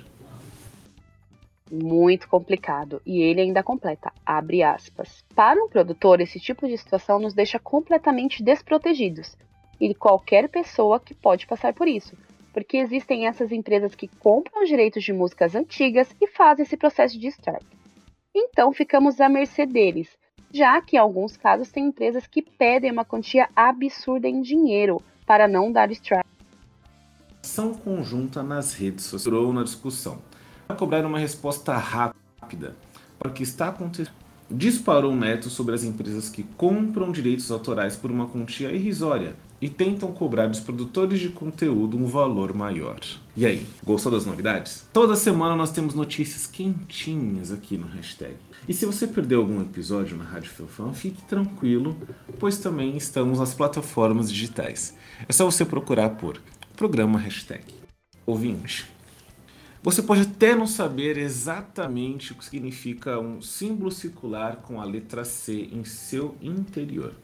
Muito 1.71 2.29
complicado. 2.29 3.01
E 3.07 3.21
ele 3.21 3.41
ainda 3.41 3.63
completa, 3.63 4.13
abre 4.25 4.63
aspas. 4.63 5.25
Para 5.35 5.63
um 5.63 5.69
produtor, 5.69 6.21
esse 6.21 6.39
tipo 6.41 6.67
de 6.67 6.77
situação 6.77 7.19
nos 7.19 7.35
deixa 7.35 7.59
completamente 7.59 8.43
desprotegidos. 8.43 9.37
E 9.81 9.95
qualquer 9.95 10.49
pessoa 10.49 10.99
que 10.99 11.15
pode 11.15 11.47
passar 11.47 11.73
por 11.75 11.87
isso. 11.87 12.17
Porque 12.53 12.79
existem 12.79 13.27
essas 13.27 13.53
empresas 13.53 13.95
que 13.95 14.09
compram 14.09 14.63
os 14.63 14.69
direitos 14.69 15.05
de 15.05 15.13
músicas 15.13 15.55
antigas 15.55 16.15
e 16.21 16.27
fazem 16.27 16.65
esse 16.65 16.77
processo 16.77 17.19
de 17.19 17.29
strike. 17.29 17.67
Então 18.35 18.73
ficamos 18.73 19.21
à 19.21 19.29
mercê 19.29 19.67
deles, 19.67 20.09
já 20.53 20.81
que 20.81 20.97
em 20.97 20.99
alguns 20.99 21.37
casos 21.37 21.71
tem 21.71 21.87
empresas 21.87 22.27
que 22.27 22.43
pedem 22.43 22.91
uma 22.91 23.05
quantia 23.05 23.49
absurda 23.55 24.29
em 24.29 24.41
dinheiro 24.41 25.03
para 25.27 25.47
não 25.47 25.71
dar 25.71 25.91
strike. 25.91 26.36
Ação 27.47 27.73
conjunta 27.73 28.43
nas 28.43 28.75
redes 28.75 29.05
sociais 29.05 29.39
ou 29.39 29.53
na 29.53 29.63
discussão. 29.63 30.19
Para 30.67 30.75
cobrar 30.75 31.07
uma 31.07 31.17
resposta 31.17 31.77
rápida 31.77 32.75
para 33.17 33.31
o 33.31 33.33
que 33.33 33.45
está 33.45 33.69
acontecendo. 33.69 34.13
Disparou 34.51 35.13
um 35.13 35.17
neto 35.17 35.49
sobre 35.49 35.73
as 35.73 35.85
empresas 35.85 36.29
que 36.29 36.43
compram 36.43 37.13
direitos 37.13 37.49
autorais 37.53 37.95
por 37.95 38.11
uma 38.11 38.27
quantia 38.27 38.73
irrisória 38.73 39.37
e 39.63 39.69
tentam 39.69 40.11
cobrar 40.11 40.49
dos 40.49 40.59
produtores 40.59 41.21
de 41.21 41.29
conteúdo 41.29 41.97
um 41.97 42.07
valor 42.07 42.53
maior. 42.53 42.99
E 43.37 43.47
aí, 43.47 43.65
gostou 43.85 44.11
das 44.11 44.27
novidades? 44.27 44.85
Toda 44.93 45.15
semana 45.15 45.55
nós 45.55 45.71
temos 45.71 45.95
notícias 45.95 46.49
quentinhas 46.49 47.53
aqui 47.53 47.79
no 47.79 47.87
hashtag. 47.87 48.35
E 48.69 48.75
se 48.75 48.85
você 48.85 49.07
perdeu 49.07 49.41
algum 49.41 49.63
episódio 49.63 50.17
na 50.17 50.25
Rádio 50.25 50.51
Felfão, 50.51 50.93
fique 50.93 51.23
tranquilo, 51.23 51.97
pois 52.41 52.59
também 52.59 52.97
estamos 52.97 53.39
nas 53.39 53.55
plataformas 53.55 54.33
digitais. 54.33 54.97
É 55.29 55.33
só 55.33 55.45
você 55.45 55.65
procurar 55.65 56.11
por 56.11 56.41
programa 56.77 57.19
hashtag 57.19 57.65
ouvinte. 58.27 58.85
Você 59.83 60.03
pode 60.03 60.23
até 60.23 60.55
não 60.55 60.67
saber 60.67 61.17
exatamente 61.17 62.33
o 62.33 62.35
que 62.35 62.45
significa 62.45 63.19
um 63.19 63.41
símbolo 63.41 63.91
circular 63.91 64.57
com 64.57 64.79
a 64.79 64.85
letra 64.85 65.25
C 65.25 65.71
em 65.73 65.85
seu 65.85 66.37
interior, 66.43 67.15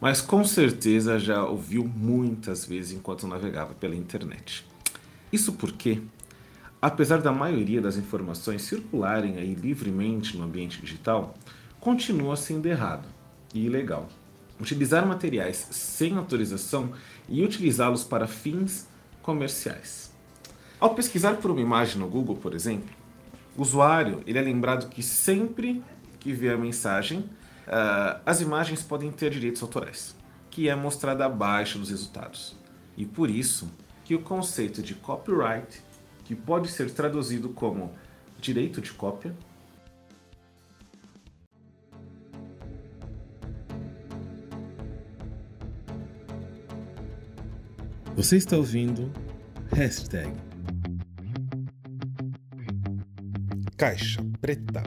mas 0.00 0.20
com 0.20 0.44
certeza 0.44 1.20
já 1.20 1.44
ouviu 1.44 1.84
muitas 1.84 2.64
vezes 2.64 2.90
enquanto 2.90 3.28
navegava 3.28 3.74
pela 3.74 3.94
internet. 3.94 4.66
Isso 5.32 5.52
porque 5.52 6.02
apesar 6.82 7.20
da 7.20 7.30
maioria 7.30 7.80
das 7.80 7.96
informações 7.96 8.62
circularem 8.62 9.36
aí 9.36 9.54
livremente 9.54 10.36
no 10.36 10.42
ambiente 10.42 10.80
digital, 10.80 11.36
continua 11.78 12.36
sendo 12.36 12.66
errado 12.66 13.06
e 13.54 13.66
ilegal. 13.66 14.08
Utilizar 14.60 15.06
materiais 15.06 15.68
sem 15.70 16.16
autorização 16.16 16.92
e 17.28 17.42
utilizá-los 17.42 18.04
para 18.04 18.26
fins 18.26 18.86
comerciais. 19.22 20.12
Ao 20.78 20.94
pesquisar 20.94 21.36
por 21.36 21.50
uma 21.50 21.60
imagem 21.60 21.98
no 21.98 22.08
Google, 22.08 22.36
por 22.36 22.54
exemplo, 22.54 22.90
o 23.56 23.62
usuário 23.62 24.22
ele 24.26 24.38
é 24.38 24.42
lembrado 24.42 24.88
que 24.88 25.02
sempre 25.02 25.82
que 26.18 26.32
vê 26.32 26.50
a 26.50 26.56
mensagem, 26.56 27.20
uh, 27.20 28.20
as 28.24 28.40
imagens 28.40 28.82
podem 28.82 29.10
ter 29.10 29.30
direitos 29.30 29.62
autorais, 29.62 30.14
que 30.50 30.68
é 30.68 30.74
mostrada 30.74 31.24
abaixo 31.24 31.78
dos 31.78 31.90
resultados. 31.90 32.56
E 32.96 33.06
por 33.06 33.30
isso 33.30 33.70
que 34.04 34.14
o 34.14 34.20
conceito 34.20 34.82
de 34.82 34.94
copyright 34.94 35.82
que 36.30 36.36
pode 36.36 36.68
ser 36.68 36.88
traduzido 36.92 37.48
como 37.48 37.92
direito 38.38 38.80
de 38.80 38.92
cópia. 38.92 39.34
Você 48.20 48.36
está 48.36 48.54
ouvindo 48.54 49.10
hashtag 49.72 50.30
Caixa 53.78 54.22
Preta. 54.42 54.82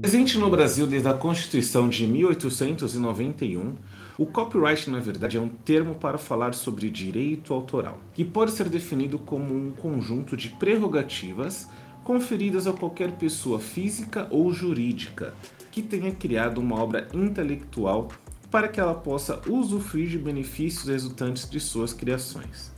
Presente 0.00 0.38
no 0.38 0.48
Brasil 0.48 0.86
desde 0.86 1.08
a 1.08 1.12
Constituição 1.12 1.88
de 1.88 2.06
1891, 2.06 3.74
o 4.16 4.26
copyright, 4.26 4.88
na 4.88 5.00
verdade, 5.00 5.36
é 5.36 5.40
um 5.40 5.48
termo 5.48 5.96
para 5.96 6.18
falar 6.18 6.54
sobre 6.54 6.88
direito 6.88 7.52
autoral, 7.52 7.98
que 8.14 8.24
pode 8.24 8.52
ser 8.52 8.68
definido 8.68 9.18
como 9.18 9.52
um 9.52 9.72
conjunto 9.72 10.36
de 10.36 10.48
prerrogativas 10.50 11.68
conferidas 12.04 12.68
a 12.68 12.72
qualquer 12.72 13.10
pessoa 13.10 13.58
física 13.58 14.28
ou 14.30 14.52
jurídica 14.52 15.34
que 15.72 15.82
tenha 15.82 16.12
criado 16.12 16.58
uma 16.58 16.80
obra 16.80 17.08
intelectual 17.12 18.06
para 18.52 18.68
que 18.68 18.78
ela 18.78 18.94
possa 18.94 19.40
usufruir 19.48 20.10
de 20.10 20.18
benefícios 20.18 20.86
resultantes 20.86 21.48
de 21.48 21.58
suas 21.58 21.94
criações. 21.94 22.70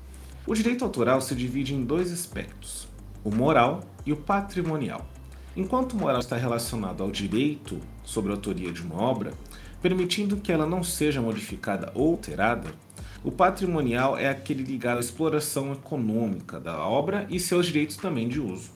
O 0.47 0.55
direito 0.55 0.85
autoral 0.85 1.21
se 1.21 1.35
divide 1.35 1.75
em 1.75 1.85
dois 1.85 2.13
aspectos: 2.13 2.87
o 3.25 3.35
moral 3.35 3.81
e 4.07 4.13
o 4.13 4.17
patrimonial. 4.17 5.05
Enquanto 5.57 5.95
o 5.95 5.97
moral 5.97 6.21
está 6.21 6.37
relacionado 6.37 7.03
ao 7.03 7.11
direito 7.11 7.81
sobre 8.05 8.31
a 8.31 8.37
autoria 8.37 8.71
de 8.71 8.83
uma 8.83 9.01
obra, 9.01 9.33
permitindo 9.83 10.37
que 10.37 10.53
ela 10.53 10.65
não 10.65 10.85
seja 10.85 11.21
modificada 11.21 11.91
ou 11.93 12.13
alterada, 12.13 12.71
o 13.25 13.33
patrimonial 13.33 14.17
é 14.17 14.29
aquele 14.29 14.63
ligado 14.63 14.99
à 14.99 15.01
exploração 15.01 15.73
econômica 15.73 16.61
da 16.61 16.79
obra 16.87 17.27
e 17.29 17.41
seus 17.41 17.67
direitos 17.67 17.97
também 17.97 18.29
de 18.29 18.39
uso, 18.39 18.71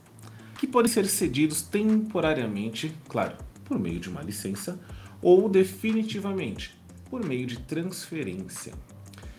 que 0.58 0.66
podem 0.66 0.90
ser 0.90 1.06
cedidos 1.06 1.62
temporariamente, 1.62 2.92
claro, 3.08 3.36
por 3.64 3.78
meio 3.78 4.00
de 4.00 4.08
uma 4.08 4.22
licença, 4.22 4.80
ou 5.20 5.48
definitivamente, 5.48 6.77
por 7.10 7.24
meio 7.24 7.46
de 7.46 7.58
transferência. 7.60 8.72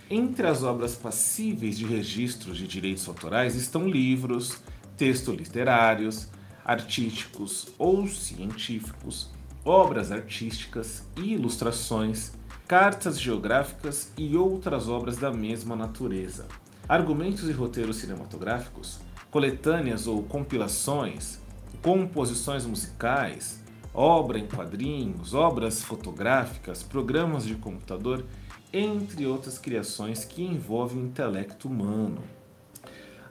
Entre 0.10 0.48
as 0.48 0.64
obras 0.64 0.96
passíveis 0.96 1.78
de 1.78 1.86
registros 1.86 2.58
de 2.58 2.68
direitos 2.68 3.08
autorais 3.08 3.56
estão 3.56 3.88
livros, 3.88 4.58
textos 4.98 5.36
literários, 5.36 6.28
artísticos 6.66 7.68
ou 7.78 8.08
científicos, 8.08 9.30
obras 9.64 10.12
artísticas 10.12 11.04
e 11.16 11.34
ilustrações, 11.34 12.32
cartas 12.68 13.20
geográficas 13.20 14.12
e 14.18 14.36
outras 14.36 14.88
obras 14.88 15.18
da 15.18 15.32
mesma 15.32 15.76
natureza, 15.76 16.48
argumentos 16.88 17.48
e 17.48 17.52
roteiros 17.52 17.98
cinematográficos, 17.98 19.00
coletâneas 19.30 20.08
ou 20.08 20.24
compilações, 20.24 21.40
composições 21.82 22.66
musicais, 22.66 23.59
obra 23.94 24.38
em 24.38 24.48
quadrinhos, 24.48 25.34
obras 25.34 25.84
fotográficas, 25.84 26.84
programas 26.84 27.46
de 27.46 27.56
computador 27.56 28.26
entre 28.72 29.26
outras 29.26 29.58
criações 29.58 30.24
que 30.24 30.44
envolvem 30.44 31.02
o 31.02 31.06
intelecto 31.06 31.68
humano. 31.68 32.22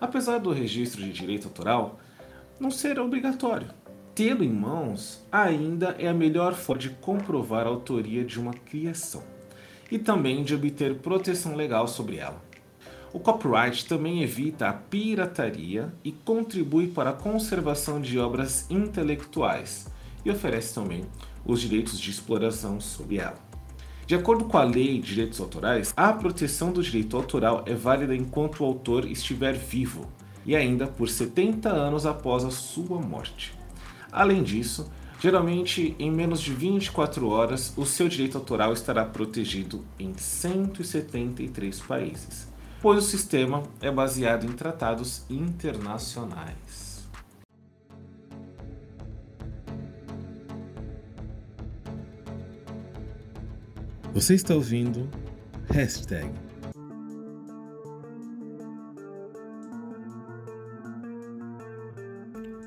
Apesar 0.01 0.39
do 0.39 0.53
registro 0.53 1.03
de 1.03 1.13
direito 1.13 1.49
autoral 1.49 1.99
não 2.59 2.71
ser 2.71 2.99
obrigatório, 2.99 3.69
tê-lo 4.15 4.43
em 4.43 4.53
mãos 4.53 5.25
ainda 5.31 5.95
é 5.99 6.09
a 6.09 6.15
melhor 6.15 6.55
forma 6.55 6.83
de 6.83 6.91
comprovar 6.91 7.67
a 7.67 7.71
autoria 7.71 8.25
de 8.25 8.39
uma 8.39 8.53
criação 8.53 9.23
e 9.91 9.99
também 9.99 10.43
de 10.43 10.55
obter 10.55 10.97
proteção 10.97 11.55
legal 11.55 11.87
sobre 11.87 12.17
ela. 12.17 12.43
O 13.13 13.19
copyright 13.19 13.87
também 13.87 14.23
evita 14.23 14.69
a 14.69 14.73
pirataria 14.73 15.93
e 16.05 16.13
contribui 16.13 16.89
para 16.89 17.11
a 17.11 17.15
conservação 17.15 18.01
de 18.01 18.19
obras 18.19 18.71
intelectuais 18.71 19.87
e 20.25 20.31
oferece 20.31 20.75
também 20.75 21.05
os 21.45 21.61
direitos 21.61 21.99
de 21.99 22.11
exploração 22.11 22.81
sobre 22.81 23.19
ela. 23.19 23.39
De 24.07 24.15
acordo 24.15 24.47
com 24.47 24.57
a 24.57 24.65
Lei 24.65 24.99
de 24.99 25.09
Direitos 25.09 25.39
Autorais, 25.39 25.93
a 25.95 26.13
proteção 26.15 26.73
do 26.73 26.83
direito 26.83 27.15
autoral 27.15 27.63
é 27.67 27.75
válida 27.75 28.17
enquanto 28.17 28.61
o 28.61 28.65
autor 28.65 29.05
estiver 29.05 29.53
vivo 29.53 30.07
e 30.47 30.57
ainda 30.57 30.87
por 30.87 31.11
70 31.11 31.69
anos 31.69 32.07
após 32.07 32.43
a 32.43 32.51
sua 32.51 32.99
morte. 32.99 33.53
Além 34.11 34.43
disso, 34.43 34.91
geralmente 35.21 35.95
em 35.99 36.11
menos 36.11 36.41
de 36.41 36.55
24 36.55 37.29
horas, 37.29 37.75
o 37.77 37.85
seu 37.85 38.09
direito 38.09 38.39
autoral 38.39 38.73
estará 38.73 39.05
protegido 39.05 39.85
em 39.99 40.15
173 40.17 41.81
países, 41.81 42.49
pois 42.81 43.05
o 43.05 43.07
sistema 43.07 43.63
é 43.79 43.91
baseado 43.91 44.47
em 44.47 44.53
tratados 44.53 45.23
internacionais. 45.29 46.88
Você 54.19 54.35
está 54.35 54.53
ouvindo 54.53 55.09
Hashtag. 55.73 56.29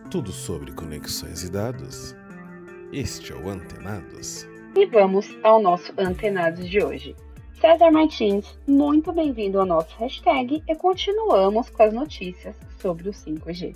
Tudo 0.09 0.31
sobre 0.31 0.71
conexões 0.71 1.43
e 1.43 1.51
dados. 1.51 2.15
Este 2.93 3.33
é 3.33 3.35
o 3.35 3.49
Antenados. 3.49 4.47
E 4.77 4.85
vamos 4.85 5.27
ao 5.43 5.61
nosso 5.61 5.91
Antenados 5.97 6.69
de 6.69 6.81
hoje. 6.81 7.17
César 7.59 7.91
Martins, 7.91 8.57
muito 8.65 9.11
bem-vindo 9.11 9.59
ao 9.59 9.65
nosso 9.65 9.93
hashtag 9.97 10.63
e 10.65 10.75
continuamos 10.75 11.69
com 11.69 11.83
as 11.83 11.93
notícias 11.93 12.55
sobre 12.81 13.09
o 13.09 13.11
5G. 13.11 13.75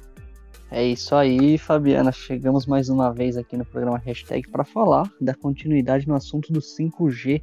É 0.72 0.82
isso 0.82 1.14
aí, 1.14 1.58
Fabiana. 1.58 2.14
Chegamos 2.14 2.66
mais 2.66 2.88
uma 2.88 3.12
vez 3.12 3.36
aqui 3.36 3.58
no 3.58 3.66
programa 3.66 3.98
Hashtag 3.98 4.48
para 4.48 4.64
falar 4.64 5.12
da 5.20 5.36
continuidade 5.36 6.08
no 6.08 6.16
assunto 6.16 6.54
do 6.54 6.62
5G 6.62 7.42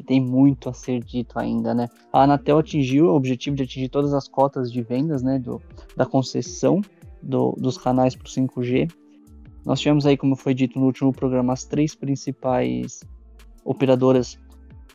que 0.00 0.06
tem 0.06 0.18
muito 0.18 0.70
a 0.70 0.72
ser 0.72 1.04
dito 1.04 1.38
ainda, 1.38 1.74
né? 1.74 1.86
A 2.10 2.22
Anatel 2.22 2.58
atingiu 2.58 3.06
o 3.06 3.14
objetivo 3.14 3.54
de 3.54 3.64
atingir 3.64 3.90
todas 3.90 4.14
as 4.14 4.26
cotas 4.26 4.72
de 4.72 4.80
vendas, 4.80 5.22
né, 5.22 5.38
do, 5.38 5.60
da 5.94 6.06
concessão 6.06 6.80
do, 7.22 7.54
dos 7.58 7.76
canais 7.76 8.16
para 8.16 8.24
o 8.24 8.30
5G. 8.30 8.90
Nós 9.64 9.78
tivemos 9.78 10.06
aí, 10.06 10.16
como 10.16 10.34
foi 10.34 10.54
dito 10.54 10.80
no 10.80 10.86
último 10.86 11.12
programa, 11.12 11.52
as 11.52 11.64
três 11.64 11.94
principais 11.94 13.00
operadoras 13.62 14.38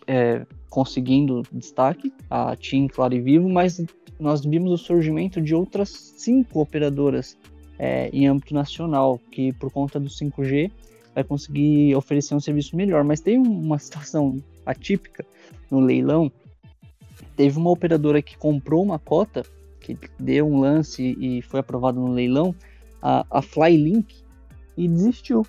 é, 0.08 0.44
conseguindo 0.72 1.44
destaque, 1.52 2.12
a 2.28 2.56
TIM, 2.56 2.88
Claro 2.88 3.14
e 3.14 3.22
Vivo, 3.22 3.48
mas 3.48 3.86
nós 4.20 4.44
vimos 4.44 4.72
o 4.72 4.78
surgimento 4.78 5.40
de 5.40 5.54
outras 5.54 5.90
cinco 6.18 6.62
operadoras 6.62 7.38
é, 7.78 8.10
em 8.10 8.28
âmbito 8.28 8.56
nacional, 8.56 9.20
que 9.32 9.54
por 9.54 9.72
conta 9.72 10.00
do 10.00 10.10
5G 10.10 10.72
vai 11.14 11.24
conseguir 11.24 11.96
oferecer 11.96 12.34
um 12.34 12.40
serviço 12.40 12.76
melhor. 12.76 13.04
Mas 13.04 13.22
tem 13.22 13.38
uma 13.38 13.78
situação 13.78 14.42
atípica 14.66 15.26
no 15.70 15.80
leilão, 15.80 16.32
teve 17.36 17.58
uma 17.58 17.72
operadora 17.72 18.22
que 18.22 18.38
comprou 18.38 18.84
uma 18.84 19.00
cota, 19.00 19.44
que 19.80 19.98
deu 20.20 20.48
um 20.48 20.60
lance 20.60 21.16
e 21.20 21.42
foi 21.42 21.60
aprovado 21.60 22.00
no 22.00 22.12
leilão, 22.12 22.56
a, 23.02 23.26
a 23.30 23.42
Flylink, 23.42 24.24
e 24.78 24.88
desistiu. 24.88 25.46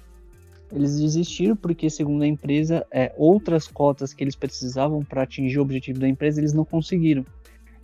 Eles 0.73 0.99
desistiram 0.99 1.57
porque, 1.57 1.88
segundo 1.88 2.23
a 2.23 2.27
empresa, 2.27 2.85
é, 2.91 3.12
outras 3.17 3.69
cotas 3.69 4.12
que 4.12 4.23
eles 4.23 4.35
precisavam 4.35 5.05
para 5.05 5.23
atingir 5.23 5.59
o 5.59 5.62
objetivo 5.62 6.01
da 6.01 6.09
empresa, 6.09 6.41
eles 6.41 6.53
não 6.53 6.64
conseguiram. 6.64 7.25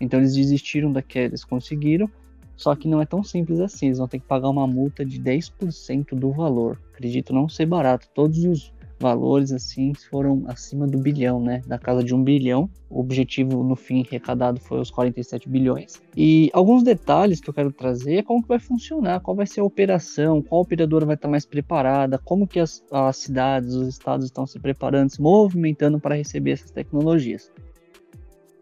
Então 0.01 0.19
eles 0.19 0.35
desistiram 0.35 0.93
daqueles, 0.93 1.45
conseguiram, 1.45 2.11
só 2.57 2.75
que 2.75 2.89
não 2.89 3.01
é 3.01 3.07
tão 3.07 3.23
simples 3.23 3.61
assim. 3.61 3.87
Eles 3.87 3.99
vão 3.99 4.09
ter 4.09 4.19
que 4.19 4.27
pagar 4.27 4.49
uma 4.49 4.67
multa 4.67 5.05
de 5.05 5.21
10% 5.21 6.15
do 6.17 6.33
valor. 6.33 6.79
Acredito 6.93 7.33
não 7.33 7.49
ser 7.49 7.67
barato. 7.67 8.09
Todos 8.13 8.45
os 8.45 8.73
valores 9.03 9.53
assim 9.53 9.93
foram 9.93 10.45
acima 10.47 10.87
do 10.87 10.97
bilhão, 10.97 11.41
né? 11.41 11.61
Da 11.67 11.79
casa 11.79 12.03
de 12.03 12.15
um 12.15 12.23
bilhão. 12.23 12.71
O 12.89 13.01
objetivo 13.01 13.65
no 13.65 13.75
fim 13.75 14.05
arrecadado 14.07 14.61
foi 14.61 14.81
os 14.81 14.91
47 14.91 15.49
bilhões. 15.49 16.01
E 16.17 16.49
alguns 16.53 16.83
detalhes 16.83 17.41
que 17.41 17.51
eu 17.51 17.55
quero 17.55 17.73
trazer 17.73 18.19
é 18.19 18.23
como 18.23 18.43
que 18.43 18.49
vai 18.49 18.61
funcionar, 18.61 19.21
qual 19.21 19.37
vai 19.37 19.47
ser 19.47 19.61
a 19.61 19.65
operação, 19.65 20.41
qual 20.41 20.63
operadora 20.63 21.05
vai 21.05 21.17
estar 21.17 21.29
mais 21.29 21.45
preparada, 21.45 22.17
como 22.19 22.47
que 22.47 22.61
as, 22.61 22.83
as 22.91 23.17
cidades, 23.17 23.75
os 23.75 23.89
estados 23.89 24.27
estão 24.27 24.47
se 24.47 24.59
preparando, 24.61 25.11
se 25.11 25.21
movimentando 25.21 25.99
para 25.99 26.15
receber 26.15 26.53
essas 26.53 26.71
tecnologias. 26.71 27.51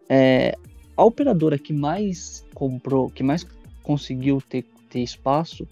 É, 0.09 0.57
a 0.97 1.05
operadora 1.05 1.57
que 1.57 1.71
mais 1.71 2.45
comprou, 2.53 3.09
que 3.09 3.23
mais 3.23 3.45
conseguiu 3.83 4.41
ter, 4.41 4.65
ter 4.89 5.01
espaço 5.01 5.67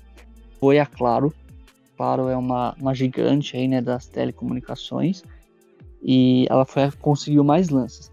foi 0.60 0.79
a 0.79 0.86
Claro, 0.86 1.34
Claro 2.00 2.30
é 2.30 2.38
uma, 2.38 2.74
uma 2.80 2.96
gigante 2.96 3.58
aí, 3.58 3.68
né, 3.68 3.82
das 3.82 4.08
telecomunicações 4.08 5.22
e 6.02 6.48
ela 6.50 6.64
foi 6.66 6.90
conseguiu 7.02 7.44
mais 7.44 7.68
lances. 7.68 8.10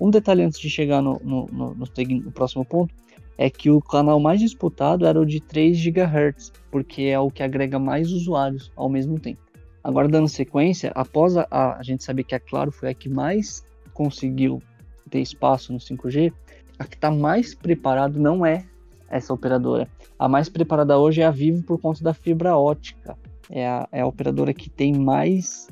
Um 0.00 0.08
detalhe 0.08 0.42
antes 0.42 0.58
de 0.58 0.70
chegar 0.70 1.02
no, 1.02 1.20
no, 1.22 1.46
no, 1.52 1.74
no, 1.74 1.86
no 2.24 2.32
próximo 2.32 2.64
ponto 2.64 2.94
é 3.36 3.50
que 3.50 3.70
o 3.70 3.82
canal 3.82 4.18
mais 4.18 4.40
disputado 4.40 5.04
era 5.04 5.20
o 5.20 5.26
de 5.26 5.38
3 5.38 5.76
GHz, 5.78 6.50
porque 6.70 7.02
é 7.02 7.20
o 7.20 7.30
que 7.30 7.42
agrega 7.42 7.78
mais 7.78 8.10
usuários 8.10 8.72
ao 8.74 8.88
mesmo 8.88 9.20
tempo. 9.20 9.42
Agora, 9.84 10.08
dando 10.08 10.28
sequência, 10.28 10.90
após 10.94 11.36
a, 11.36 11.46
a, 11.50 11.82
gente 11.82 12.04
saber 12.04 12.24
que 12.24 12.34
a 12.34 12.40
Claro 12.40 12.72
foi 12.72 12.88
a 12.88 12.94
que 12.94 13.10
mais 13.10 13.66
conseguiu 13.92 14.62
ter 15.10 15.20
espaço 15.20 15.74
no 15.74 15.78
5G, 15.78 16.32
a 16.78 16.84
que 16.86 16.94
está 16.94 17.10
mais 17.10 17.54
preparado 17.54 18.18
não 18.18 18.46
é 18.46 18.64
essa 19.08 19.32
operadora. 19.32 19.88
A 20.18 20.28
mais 20.28 20.48
preparada 20.48 20.98
hoje 20.98 21.20
é 21.20 21.24
a 21.24 21.30
Vivo 21.30 21.62
por 21.62 21.78
conta 21.80 22.02
da 22.02 22.14
fibra 22.14 22.56
ótica 22.56 23.16
é 23.50 23.66
a, 23.66 23.88
é 23.92 24.00
a 24.00 24.06
operadora 24.06 24.52
que 24.52 24.68
tem 24.68 24.92
mais 24.92 25.68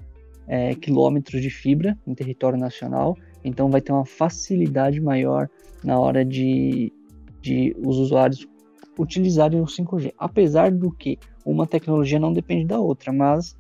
é, 0.46 0.74
quilômetros 0.74 1.40
de 1.40 1.50
fibra 1.50 1.98
em 2.06 2.14
território 2.14 2.58
nacional, 2.58 3.16
então 3.42 3.70
vai 3.70 3.80
ter 3.80 3.92
uma 3.92 4.04
facilidade 4.04 5.00
maior 5.00 5.48
na 5.82 5.98
hora 5.98 6.24
de, 6.24 6.92
de 7.40 7.76
os 7.84 7.98
usuários 7.98 8.46
utilizarem 8.98 9.60
o 9.60 9.64
5G. 9.64 10.12
Apesar 10.18 10.70
do 10.70 10.90
que 10.90 11.18
uma 11.44 11.66
tecnologia 11.66 12.18
não 12.18 12.32
depende 12.32 12.66
da 12.66 12.78
outra, 12.78 13.12
mas 13.12 13.56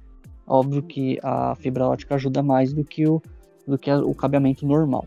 óbvio 0.46 0.82
que 0.82 1.18
a 1.22 1.54
fibra 1.56 1.86
ótica 1.86 2.14
ajuda 2.14 2.42
mais 2.42 2.72
do 2.72 2.84
que 2.84 3.06
o, 3.06 3.20
do 3.66 3.78
que 3.78 3.92
o 3.92 4.14
cabeamento 4.14 4.66
normal. 4.66 5.06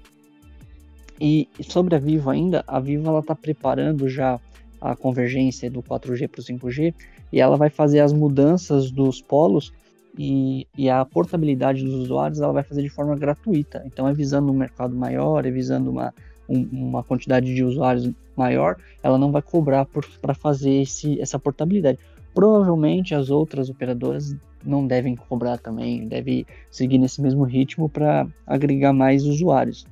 E 1.20 1.50
sobre 1.62 1.96
a 1.96 2.00
Vivo 2.00 2.30
ainda, 2.30 2.64
a 2.68 2.80
Vivo 2.80 3.18
está 3.20 3.36
preparando 3.36 4.08
já 4.08 4.40
a 4.80 4.96
convergência 4.96 5.70
do 5.70 5.82
4G 5.82 6.28
para 6.28 6.40
o 6.40 6.44
5G 6.44 6.94
e 7.32 7.42
ela 7.42 7.58
vai 7.58 7.70
fazer 7.70 8.00
as 8.00 8.14
mudanças 8.14 8.92
dos 8.92 9.22
polos 9.22 9.74
e, 10.18 10.68
e, 10.76 10.90
a 10.90 11.06
portabilidade 11.06 11.84
dos 11.84 11.94
usuários 11.94 12.40
ela 12.40 12.54
vai 12.54 12.64
fazer 12.64 12.82
de 12.82 12.90
forma 12.90 13.16
gratuita. 13.16 13.84
Então 13.86 14.08
é 14.08 14.14
visando 14.14 14.52
um 14.52 14.56
mercado 14.56 14.96
maior, 14.96 15.46
é 15.46 15.52
visando 15.52 15.92
uma, 15.92 16.14
um, 16.50 16.68
uma 16.72 17.04
quantidade 17.04 17.54
de 17.54 17.64
usuários 17.64 18.10
maior, 18.36 18.78
ela 19.04 19.18
não 19.18 19.32
vai 19.32 19.42
cobrar 19.42 19.86
para 20.22 20.34
fazer 20.34 20.82
esse, 20.82 21.20
essa 21.20 21.38
portabilidade. 21.38 22.00
Provavelmente 22.34 23.14
as 23.14 23.30
outras 23.30 23.70
operadoras 23.70 24.36
não 24.66 24.86
devem 24.86 25.16
cobrar 25.16 25.58
também, 25.58 26.08
deve 26.08 26.46
seguir 26.70 26.98
nesse 26.98 27.22
mesmo 27.22 27.44
ritmo 27.44 27.88
para 27.88 28.28
agregar 28.46 28.94
mais 28.94 29.24
usuários. 29.24 29.86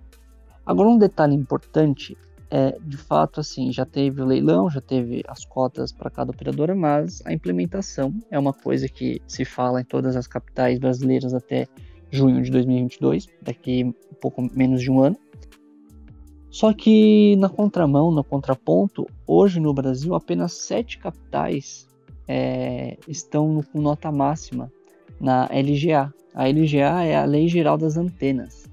Agora 0.66 0.90
um 0.90 0.98
detalhe 0.98 1.36
importante 1.36 2.18
é, 2.50 2.78
de 2.82 2.98
fato, 2.98 3.40
assim, 3.40 3.72
já 3.72 3.86
teve 3.86 4.22
o 4.22 4.26
leilão, 4.26 4.70
já 4.70 4.80
teve 4.80 5.24
as 5.28 5.44
cotas 5.44 5.92
para 5.92 6.10
cada 6.10 6.32
operadora, 6.32 6.76
mas 6.76 7.22
a 7.26 7.34
implementação 7.34 8.14
é 8.30 8.38
uma 8.38 8.54
coisa 8.54 8.88
que 8.88 9.22
se 9.28 9.44
fala 9.44 9.82
em 9.82 9.84
todas 9.84 10.16
as 10.16 10.28
capitais 10.28 10.80
brasileiras 10.80 11.34
até 11.34 11.68
junho 12.12 12.42
de 12.42 12.52
2022, 12.52 13.28
daqui 13.42 13.84
um 13.84 14.16
pouco 14.22 14.42
menos 14.54 14.82
de 14.82 14.92
um 14.92 15.02
ano. 15.02 15.18
Só 16.50 16.72
que 16.72 17.36
na 17.36 17.50
contramão, 17.50 18.12
no 18.12 18.24
contraponto, 18.24 19.06
hoje 19.28 19.60
no 19.60 19.74
Brasil 19.74 20.16
apenas 20.16 20.54
sete 20.54 20.98
capitais 20.98 21.86
é, 22.28 22.98
estão 23.08 23.62
com 23.74 23.82
nota 23.82 24.10
máxima 24.12 24.72
na 25.20 25.50
LGA. 25.52 26.14
A 26.34 26.48
LGA 26.48 27.04
é 27.04 27.16
a 27.16 27.26
Lei 27.26 27.50
Geral 27.50 27.78
das 27.78 27.98
Antenas. 27.98 28.64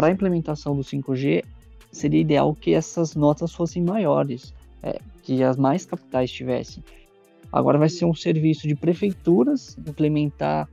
Para 0.00 0.08
a 0.08 0.12
implementação 0.12 0.74
do 0.74 0.80
5G, 0.80 1.44
seria 1.92 2.22
ideal 2.22 2.54
que 2.54 2.72
essas 2.72 3.14
notas 3.14 3.52
fossem 3.52 3.84
maiores, 3.84 4.54
é, 4.82 4.98
que 5.22 5.42
as 5.42 5.58
mais 5.58 5.84
capitais 5.84 6.32
tivessem. 6.32 6.82
Agora 7.52 7.76
vai 7.76 7.90
ser 7.90 8.06
um 8.06 8.14
serviço 8.14 8.66
de 8.66 8.74
prefeituras 8.74 9.76
implementar 9.76 10.66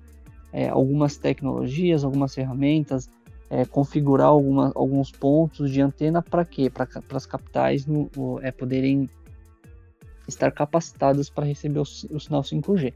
é, 0.53 0.69
algumas 0.69 1.17
tecnologias, 1.17 2.05
algumas 2.05 2.33
ferramentas, 2.33 3.09
é, 3.49 3.65
configurar 3.65 4.27
alguma, 4.27 4.71
alguns 4.73 5.11
pontos 5.11 5.71
de 5.71 5.81
antena 5.81 6.21
para 6.21 6.45
quê? 6.45 6.69
Para 6.69 6.87
as 7.11 7.25
capitais 7.25 7.85
no, 7.85 8.09
é, 8.41 8.49
poderem 8.49 9.09
estar 10.25 10.53
capacitadas 10.53 11.29
para 11.29 11.45
receber 11.45 11.79
o, 11.79 11.81
o, 11.81 12.17
sinal 12.17 12.43
5G. 12.43 12.93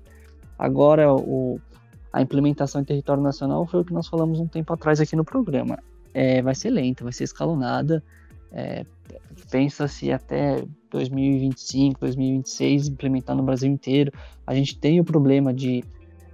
Agora, 0.58 1.14
o, 1.14 1.60
a 2.14 2.22
implementação 2.22 2.80
em 2.80 2.86
território 2.86 3.22
nacional 3.22 3.68
foi 3.68 3.82
o 3.82 3.84
que 3.84 3.92
nós 3.92 4.08
falamos 4.08 4.40
um 4.40 4.48
tempo 4.48 4.72
atrás 4.72 5.02
aqui 5.02 5.18
no 5.18 5.26
programa. 5.26 5.78
É, 6.14 6.42
vai 6.42 6.56
ser 6.56 6.70
lenta, 6.70 7.04
vai 7.04 7.14
ser 7.14 7.24
escalonada. 7.24 8.04
É, 8.52 8.86
Pensa-se 9.50 10.12
até 10.12 10.64
2025, 10.90 12.00
2026 12.00 12.88
implementar 12.90 13.36
no 13.36 13.44
Brasil 13.44 13.70
inteiro. 13.70 14.12
A 14.46 14.54
gente 14.54 14.78
tem 14.78 15.00
o 15.00 15.04
problema 15.04 15.54
de 15.54 15.84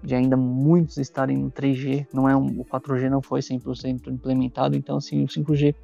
de 0.03 0.15
ainda 0.15 0.37
muitos 0.37 0.97
estarem 0.97 1.37
no 1.37 1.51
3G, 1.51 2.07
não 2.13 2.29
é 2.29 2.35
um, 2.35 2.61
o 2.61 2.65
4G 2.65 3.09
não 3.09 3.21
foi 3.21 3.41
100% 3.41 4.07
implementado, 4.07 4.75
então 4.75 4.97
assim, 4.97 5.23
o 5.23 5.27
5G 5.27 5.75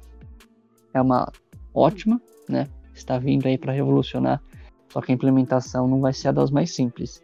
é 0.92 1.02
uma 1.02 1.30
ótima, 1.74 2.20
né? 2.48 2.68
Está 2.94 3.18
vindo 3.18 3.46
aí 3.46 3.58
para 3.58 3.72
revolucionar, 3.72 4.40
só 4.88 5.00
que 5.00 5.10
a 5.10 5.14
implementação 5.14 5.88
não 5.88 6.00
vai 6.00 6.12
ser 6.12 6.28
a 6.28 6.32
das 6.32 6.50
mais 6.50 6.72
simples. 6.74 7.22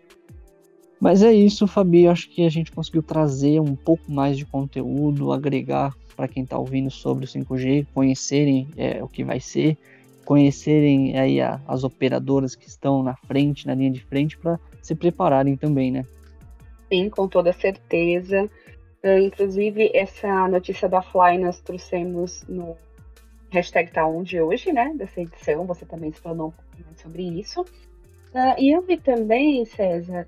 Mas 1.01 1.23
é 1.23 1.33
isso, 1.33 1.67
Fabi, 1.67 2.07
acho 2.07 2.29
que 2.29 2.45
a 2.45 2.51
gente 2.51 2.71
conseguiu 2.71 3.03
trazer 3.03 3.59
um 3.59 3.75
pouco 3.75 4.13
mais 4.13 4.37
de 4.37 4.45
conteúdo, 4.45 5.33
agregar 5.33 5.97
para 6.15 6.29
quem 6.29 6.43
está 6.43 6.59
ouvindo 6.59 6.91
sobre 6.91 7.25
o 7.25 7.29
5G, 7.29 7.87
conhecerem 7.95 8.69
é, 8.77 9.03
o 9.03 9.09
que 9.09 9.25
vai 9.25 9.41
ser, 9.41 9.79
conhecerem 10.27 11.19
aí 11.19 11.41
a, 11.41 11.59
as 11.67 11.83
operadoras 11.83 12.55
que 12.55 12.69
estão 12.69 13.03
na 13.03 13.17
frente, 13.17 13.67
na 13.67 13.75
linha 13.75 13.91
de 13.91 14.05
frente, 14.05 14.37
para 14.37 14.61
se 14.83 14.95
prepararem 14.95 15.57
também, 15.57 15.91
né? 15.91 16.05
Sim, 16.93 17.09
com 17.09 17.27
toda 17.27 17.53
certeza. 17.55 18.51
Uh, 19.03 19.19
inclusive, 19.19 19.91
essa 19.95 20.47
notícia 20.49 20.87
da 20.87 21.01
Fly 21.01 21.39
nós 21.39 21.61
trouxemos 21.61 22.45
no 22.47 22.77
hashtag 23.51 23.91
tá 23.91 24.07
onde 24.07 24.39
hoje, 24.41 24.73
né? 24.73 24.93
Dessa 24.95 25.23
edição, 25.23 25.65
você 25.65 25.87
também 25.87 26.11
explanou 26.11 26.49
um 26.49 26.51
pouco 26.51 26.85
mais 26.85 27.01
sobre 27.01 27.23
isso. 27.41 27.63
Uh, 27.63 28.55
e 28.59 28.71
eu 28.77 28.83
vi 28.83 28.99
também, 28.99 29.65
César, 29.65 30.27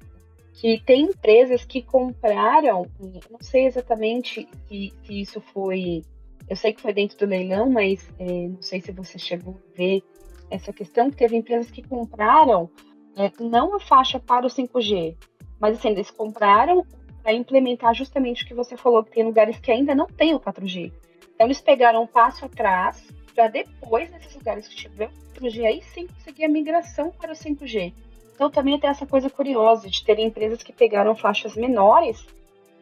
que 0.55 0.81
tem 0.85 1.05
empresas 1.05 1.65
que 1.65 1.83
compraram, 1.83 2.87
não 3.31 3.41
sei 3.41 3.67
exatamente 3.67 4.49
se, 4.69 4.93
se 5.05 5.21
isso 5.21 5.41
foi, 5.41 6.03
eu 6.49 6.57
sei 6.57 6.73
que 6.73 6.81
foi 6.81 6.93
dentro 6.93 7.19
do 7.19 7.27
leilão, 7.27 7.71
mas 7.71 8.09
é, 8.19 8.49
não 8.49 8.61
sei 8.63 8.81
se 8.81 8.93
você 8.93 9.19
chegou 9.19 9.55
a 9.55 9.77
ver 9.77 10.03
essa 10.51 10.73
questão, 10.73 11.11
que 11.11 11.17
teve 11.17 11.37
empresas 11.37 11.71
que 11.71 11.83
compraram 11.83 12.71
é, 13.17 13.31
não 13.41 13.75
a 13.75 13.81
faixa 13.81 14.21
para 14.21 14.47
o 14.47 14.51
5G, 14.51 15.17
mas 15.59 15.79
assim, 15.79 15.89
eles 15.89 16.11
compraram 16.11 16.85
para 17.23 17.33
implementar 17.33 17.95
justamente 17.95 18.45
o 18.45 18.47
que 18.47 18.55
você 18.55 18.77
falou, 18.77 19.03
que 19.05 19.13
tem 19.13 19.25
lugares 19.25 19.59
que 19.59 19.71
ainda 19.71 19.95
não 19.95 20.07
tem 20.07 20.35
o 20.35 20.41
4G. 20.41 20.93
Então 21.35 21.47
eles 21.47 21.61
pegaram 21.61 22.03
um 22.03 22.07
passo 22.07 22.45
atrás 22.45 23.07
para 23.35 23.49
depois, 23.49 24.11
nesses 24.11 24.35
lugares 24.35 24.69
que 24.69 24.77
tiver 24.77 25.09
o 25.09 25.41
4G, 25.41 25.65
aí 25.65 25.83
sim 25.83 26.07
conseguir 26.07 26.45
a 26.45 26.49
migração 26.49 27.11
para 27.11 27.33
o 27.33 27.35
5G. 27.35 27.95
Então 28.43 28.51
também 28.51 28.77
tem 28.77 28.91
essa 28.91 29.07
coisa 29.07 29.31
curiosa 29.31 29.89
de 29.89 30.05
ter 30.05 30.19
empresas 30.19 30.65
que 30.65 30.73
pegaram 30.73 31.15
faixas 31.15 31.55
menores 31.55 32.27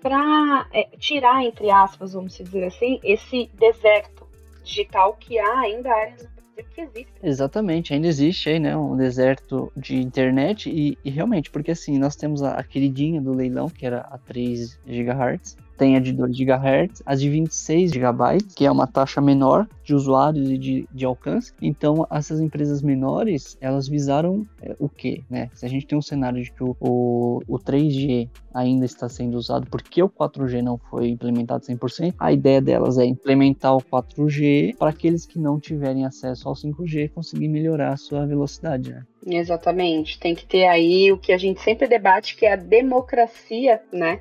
para 0.00 0.66
é, 0.72 0.84
tirar, 0.96 1.44
entre 1.44 1.70
aspas, 1.70 2.14
vamos 2.14 2.38
dizer 2.38 2.64
assim, 2.64 2.98
esse 3.04 3.50
deserto 3.58 4.26
digital 4.64 5.12
que 5.20 5.38
há 5.38 5.60
ainda 5.60 5.90
áreas 5.90 6.26
que 6.74 6.80
existe. 6.80 7.12
Exatamente, 7.22 7.92
ainda 7.92 8.06
existe 8.06 8.48
aí, 8.48 8.58
né, 8.58 8.74
um 8.74 8.96
deserto 8.96 9.70
de 9.76 9.96
internet 9.96 10.70
e, 10.70 10.96
e 11.04 11.10
realmente, 11.10 11.50
porque 11.50 11.72
assim, 11.72 11.98
nós 11.98 12.16
temos 12.16 12.42
a, 12.42 12.54
a, 12.54 12.64
queridinha 12.64 13.20
do 13.20 13.34
leilão, 13.34 13.68
que 13.68 13.84
era 13.84 14.00
a 14.00 14.16
3 14.16 14.80
GHz, 14.86 15.58
tem 15.80 15.96
a 15.96 15.98
de 15.98 16.12
2 16.12 16.36
GHz, 16.36 17.02
a 17.06 17.14
de 17.14 17.30
26 17.30 17.92
GB, 17.92 18.36
que 18.54 18.66
é 18.66 18.70
uma 18.70 18.86
taxa 18.86 19.18
menor 19.18 19.66
de 19.82 19.94
usuários 19.94 20.50
e 20.50 20.58
de, 20.58 20.86
de 20.92 21.06
alcance. 21.06 21.54
Então, 21.62 22.06
essas 22.10 22.38
empresas 22.38 22.82
menores, 22.82 23.56
elas 23.62 23.88
visaram 23.88 24.46
é, 24.60 24.76
o 24.78 24.90
quê? 24.90 25.22
Né? 25.30 25.48
Se 25.54 25.64
a 25.64 25.70
gente 25.70 25.86
tem 25.86 25.96
um 25.96 26.02
cenário 26.02 26.42
de 26.42 26.52
que 26.52 26.62
o, 26.62 26.76
o, 26.78 27.40
o 27.48 27.58
3G 27.58 28.28
ainda 28.52 28.84
está 28.84 29.08
sendo 29.08 29.38
usado 29.38 29.66
porque 29.70 30.02
o 30.02 30.08
4G 30.10 30.60
não 30.60 30.76
foi 30.76 31.08
implementado 31.08 31.64
100%, 31.64 32.14
a 32.18 32.30
ideia 32.30 32.60
delas 32.60 32.98
é 32.98 33.06
implementar 33.06 33.74
o 33.74 33.80
4G 33.80 34.76
para 34.76 34.90
aqueles 34.90 35.24
que 35.24 35.38
não 35.38 35.58
tiverem 35.58 36.04
acesso 36.04 36.46
ao 36.46 36.54
5G 36.54 37.10
conseguir 37.10 37.48
melhorar 37.48 37.94
a 37.94 37.96
sua 37.96 38.26
velocidade. 38.26 38.92
Né? 38.92 39.06
Exatamente. 39.26 40.20
Tem 40.20 40.34
que 40.34 40.44
ter 40.44 40.66
aí 40.66 41.10
o 41.10 41.16
que 41.16 41.32
a 41.32 41.38
gente 41.38 41.62
sempre 41.62 41.88
debate, 41.88 42.36
que 42.36 42.44
é 42.44 42.52
a 42.52 42.56
democracia, 42.56 43.80
né? 43.90 44.20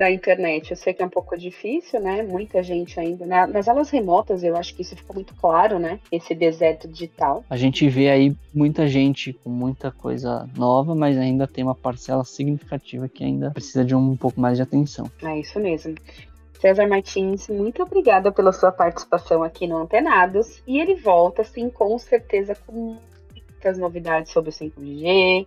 Da 0.00 0.10
internet. 0.10 0.70
Eu 0.70 0.76
sei 0.78 0.94
que 0.94 1.02
é 1.02 1.06
um 1.06 1.10
pouco 1.10 1.36
difícil, 1.36 2.00
né? 2.00 2.22
Muita 2.22 2.62
gente 2.62 2.98
ainda. 2.98 3.26
Na, 3.26 3.46
nas 3.46 3.68
aulas 3.68 3.90
remotas, 3.90 4.42
eu 4.42 4.56
acho 4.56 4.74
que 4.74 4.80
isso 4.80 4.96
ficou 4.96 5.14
muito 5.14 5.34
claro, 5.34 5.78
né? 5.78 6.00
Esse 6.10 6.34
deserto 6.34 6.88
digital. 6.88 7.44
A 7.50 7.56
gente 7.58 7.86
vê 7.86 8.08
aí 8.08 8.34
muita 8.54 8.88
gente 8.88 9.34
com 9.34 9.50
muita 9.50 9.90
coisa 9.90 10.48
nova, 10.56 10.94
mas 10.94 11.18
ainda 11.18 11.46
tem 11.46 11.62
uma 11.62 11.74
parcela 11.74 12.24
significativa 12.24 13.10
que 13.10 13.22
ainda 13.22 13.50
precisa 13.50 13.84
de 13.84 13.94
um 13.94 14.16
pouco 14.16 14.40
mais 14.40 14.56
de 14.56 14.62
atenção. 14.62 15.04
É 15.22 15.38
isso 15.38 15.60
mesmo. 15.60 15.94
César 16.58 16.88
Martins, 16.88 17.48
muito 17.48 17.82
obrigada 17.82 18.32
pela 18.32 18.52
sua 18.52 18.72
participação 18.72 19.42
aqui 19.42 19.66
no 19.66 19.76
Antenados. 19.76 20.62
E 20.66 20.80
ele 20.80 20.94
volta, 20.94 21.44
sim, 21.44 21.68
com 21.68 21.98
certeza, 21.98 22.56
com 22.66 22.96
muitas 23.34 23.76
novidades 23.76 24.32
sobre 24.32 24.48
o 24.48 24.52
5G, 24.52 25.46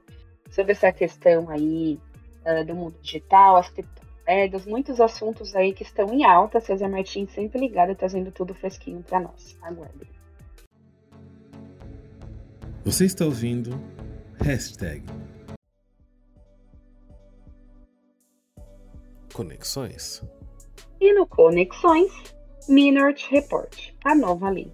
sobre 0.51 0.73
essa 0.73 0.91
questão 0.91 1.49
aí 1.49 1.97
uh, 2.45 2.63
do 2.63 2.75
mundo 2.75 2.95
digital, 3.01 3.55
as 3.55 3.67
é, 4.25 4.47
dos 4.47 4.65
muitos 4.65 4.99
assuntos 4.99 5.55
aí 5.55 5.73
que 5.73 5.83
estão 5.83 6.13
em 6.13 6.23
alta. 6.23 6.59
César 6.59 6.89
Martins 6.89 7.31
sempre 7.31 7.59
ligado, 7.59 7.95
trazendo 7.95 8.31
tudo 8.31 8.53
fresquinho 8.53 9.03
para 9.03 9.19
nós. 9.19 9.57
Aguardem. 9.61 10.07
Você 12.85 13.05
está 13.05 13.25
ouvindo 13.25 13.71
hashtag 14.41 15.05
Conexões. 19.33 20.21
E 21.01 21.11
no 21.13 21.25
Conexões, 21.25 22.11
Minort 22.69 23.27
Report, 23.29 23.91
a 24.05 24.13
nova 24.13 24.49
lei. 24.49 24.71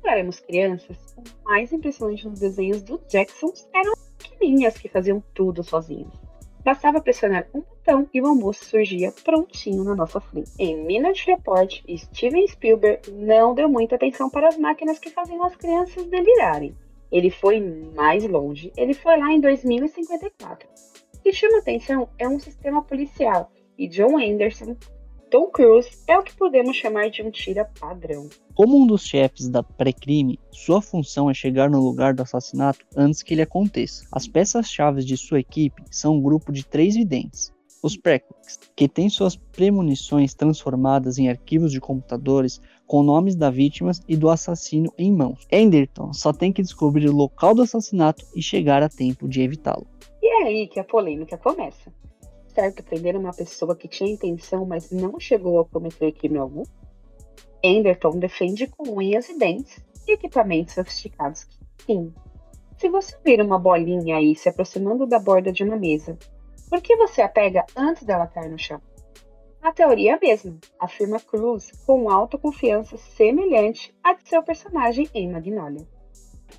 Quando 0.00 0.12
éramos 0.14 0.40
crianças, 0.40 0.96
o 1.16 1.44
mais 1.44 1.70
impressionante 1.72 2.26
nos 2.26 2.40
desenhos 2.40 2.82
do 2.82 2.98
Jackson 3.08 3.52
eram 3.74 3.92
pequenininhas 4.18 4.78
que 4.78 4.88
faziam 4.88 5.22
tudo 5.34 5.62
sozinhas. 5.62 6.12
Bastava 6.64 7.00
pressionar 7.00 7.46
um 7.52 7.62
botão 7.82 8.08
e 8.14 8.20
o 8.20 8.26
almoço 8.26 8.64
surgia 8.64 9.12
prontinho 9.24 9.84
na 9.84 9.94
nossa 9.94 10.20
frente. 10.20 10.52
Em 10.58 10.76
Minute 10.84 11.26
Report, 11.26 11.82
Steven 11.96 12.46
Spielberg 12.46 13.10
não 13.10 13.54
deu 13.54 13.68
muita 13.68 13.96
atenção 13.96 14.30
para 14.30 14.48
as 14.48 14.56
máquinas 14.56 14.98
que 14.98 15.10
faziam 15.10 15.42
as 15.44 15.56
crianças 15.56 16.06
delirarem. 16.06 16.74
Ele 17.10 17.30
foi 17.30 17.60
mais 17.94 18.24
longe, 18.24 18.72
ele 18.76 18.94
foi 18.94 19.18
lá 19.18 19.32
em 19.32 19.40
2054. 19.40 20.68
O 21.16 21.22
que 21.22 21.32
chama 21.32 21.58
atenção 21.58 22.08
é 22.18 22.26
um 22.26 22.38
sistema 22.38 22.82
policial, 22.82 23.52
e 23.76 23.86
John 23.86 24.16
Anderson 24.16 24.76
Tom 25.30 25.46
Cruise 25.50 25.90
é 26.06 26.18
o 26.18 26.22
que 26.22 26.36
podemos 26.36 26.76
chamar 26.76 27.08
de 27.08 27.22
um 27.22 27.30
tira 27.30 27.64
padrão. 27.80 28.28
Como 28.54 28.78
um 28.78 28.86
dos 28.86 29.06
chefes 29.06 29.48
da 29.48 29.62
pré-crime, 29.62 30.38
sua 30.50 30.82
função 30.82 31.30
é 31.30 31.34
chegar 31.34 31.70
no 31.70 31.82
lugar 31.82 32.12
do 32.12 32.22
assassinato 32.22 32.84
antes 32.94 33.22
que 33.22 33.32
ele 33.32 33.40
aconteça. 33.40 34.04
As 34.12 34.28
peças-chave 34.28 35.02
de 35.02 35.16
sua 35.16 35.40
equipe 35.40 35.82
são 35.90 36.16
um 36.16 36.20
grupo 36.20 36.52
de 36.52 36.66
três 36.66 36.94
videntes. 36.94 37.50
Os 37.82 37.96
Prequels, 37.96 38.60
que 38.76 38.88
têm 38.88 39.08
suas 39.08 39.34
premonições 39.34 40.34
transformadas 40.34 41.18
em 41.18 41.28
arquivos 41.28 41.72
de 41.72 41.80
computadores 41.80 42.60
com 42.86 43.02
nomes 43.02 43.34
das 43.34 43.54
vítimas 43.54 44.00
e 44.06 44.16
do 44.16 44.30
assassino 44.30 44.92
em 44.96 45.12
mãos. 45.12 45.46
Enderton 45.50 46.12
só 46.12 46.32
tem 46.32 46.52
que 46.52 46.62
descobrir 46.62 47.08
o 47.08 47.16
local 47.16 47.54
do 47.54 47.62
assassinato 47.62 48.24
e 48.36 48.42
chegar 48.42 48.82
a 48.82 48.88
tempo 48.88 49.28
de 49.28 49.42
evitá-lo. 49.42 49.86
E 50.22 50.26
é 50.26 50.46
aí 50.46 50.68
que 50.68 50.78
a 50.78 50.84
polêmica 50.84 51.36
começa 51.36 51.92
certo 52.54 52.82
prender 52.82 53.16
uma 53.16 53.32
pessoa 53.32 53.74
que 53.74 53.88
tinha 53.88 54.12
intenção, 54.12 54.64
mas 54.64 54.90
não 54.90 55.18
chegou 55.18 55.60
a 55.60 55.64
cometer 55.64 56.12
crime 56.12 56.38
algum? 56.38 56.62
Anderton 57.64 58.18
defende 58.18 58.66
com 58.66 58.96
unhas 58.98 59.28
e 59.28 59.38
dentes 59.38 59.82
e 60.06 60.12
equipamentos 60.12 60.74
sofisticados 60.74 61.44
que 61.44 61.56
sim. 61.86 62.12
Se 62.76 62.88
você 62.88 63.16
vir 63.24 63.40
uma 63.40 63.58
bolinha 63.58 64.16
aí 64.16 64.34
se 64.34 64.48
aproximando 64.48 65.06
da 65.06 65.18
borda 65.18 65.52
de 65.52 65.62
uma 65.62 65.76
mesa, 65.76 66.18
por 66.72 66.80
que 66.80 66.96
você 66.96 67.20
a 67.20 67.28
pega 67.28 67.66
antes 67.76 68.02
dela 68.02 68.26
cair 68.26 68.50
no 68.50 68.58
chão? 68.58 68.80
A 69.60 69.70
teoria 69.72 70.12
é 70.12 70.14
a 70.14 70.18
mesma, 70.18 70.58
afirma 70.80 71.20
Cruz 71.20 71.70
com 71.84 72.08
autoconfiança 72.08 72.96
semelhante 72.96 73.94
à 74.02 74.14
de 74.14 74.26
seu 74.26 74.42
personagem 74.42 75.06
em 75.12 75.30
Magnolia. 75.30 75.86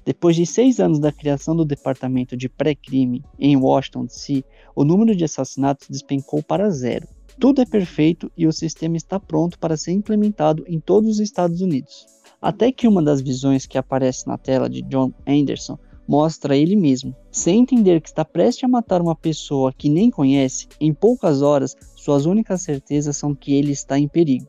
Depois 0.05 0.35
de 0.35 0.45
seis 0.45 0.79
anos 0.79 0.99
da 0.99 1.11
criação 1.11 1.55
do 1.55 1.65
Departamento 1.65 2.37
de 2.37 2.47
Pré-Crime 2.47 3.23
em 3.39 3.57
Washington, 3.57 4.05
D.C., 4.05 4.43
o 4.75 4.83
número 4.83 5.15
de 5.15 5.23
assassinatos 5.23 5.89
despencou 5.89 6.43
para 6.43 6.69
zero. 6.69 7.07
Tudo 7.39 7.63
é 7.63 7.65
perfeito 7.65 8.31
e 8.37 8.45
o 8.45 8.53
sistema 8.53 8.95
está 8.95 9.19
pronto 9.19 9.57
para 9.57 9.75
ser 9.75 9.93
implementado 9.93 10.63
em 10.67 10.79
todos 10.79 11.09
os 11.09 11.19
Estados 11.19 11.59
Unidos. 11.59 12.05
Até 12.39 12.71
que 12.71 12.87
uma 12.87 13.01
das 13.01 13.19
visões 13.19 13.65
que 13.65 13.79
aparece 13.79 14.27
na 14.27 14.37
tela 14.37 14.69
de 14.69 14.83
John 14.83 15.11
Anderson 15.27 15.79
mostra 16.07 16.55
ele 16.55 16.75
mesmo. 16.75 17.15
Sem 17.31 17.61
entender 17.61 18.01
que 18.01 18.09
está 18.09 18.23
prestes 18.25 18.63
a 18.63 18.67
matar 18.67 19.01
uma 19.01 19.15
pessoa 19.15 19.73
que 19.73 19.89
nem 19.89 20.09
conhece, 20.09 20.67
em 20.79 20.93
poucas 20.93 21.41
horas 21.41 21.75
suas 21.95 22.25
únicas 22.25 22.61
certezas 22.61 23.17
são 23.17 23.33
que 23.33 23.53
ele 23.53 23.71
está 23.71 23.97
em 23.97 24.07
perigo. 24.07 24.47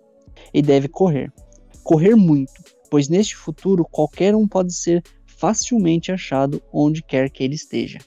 e 0.52 0.60
deve 0.60 0.88
correr. 0.88 1.32
Correr 1.82 2.14
muito, 2.14 2.52
pois 2.90 3.08
neste 3.08 3.36
futuro 3.36 3.84
qualquer 3.84 4.34
um 4.34 4.46
pode 4.46 4.74
ser 4.74 5.02
facilmente 5.26 6.12
achado 6.12 6.62
onde 6.72 7.02
quer 7.02 7.30
que 7.30 7.42
ele 7.42 7.54
esteja. 7.54 7.98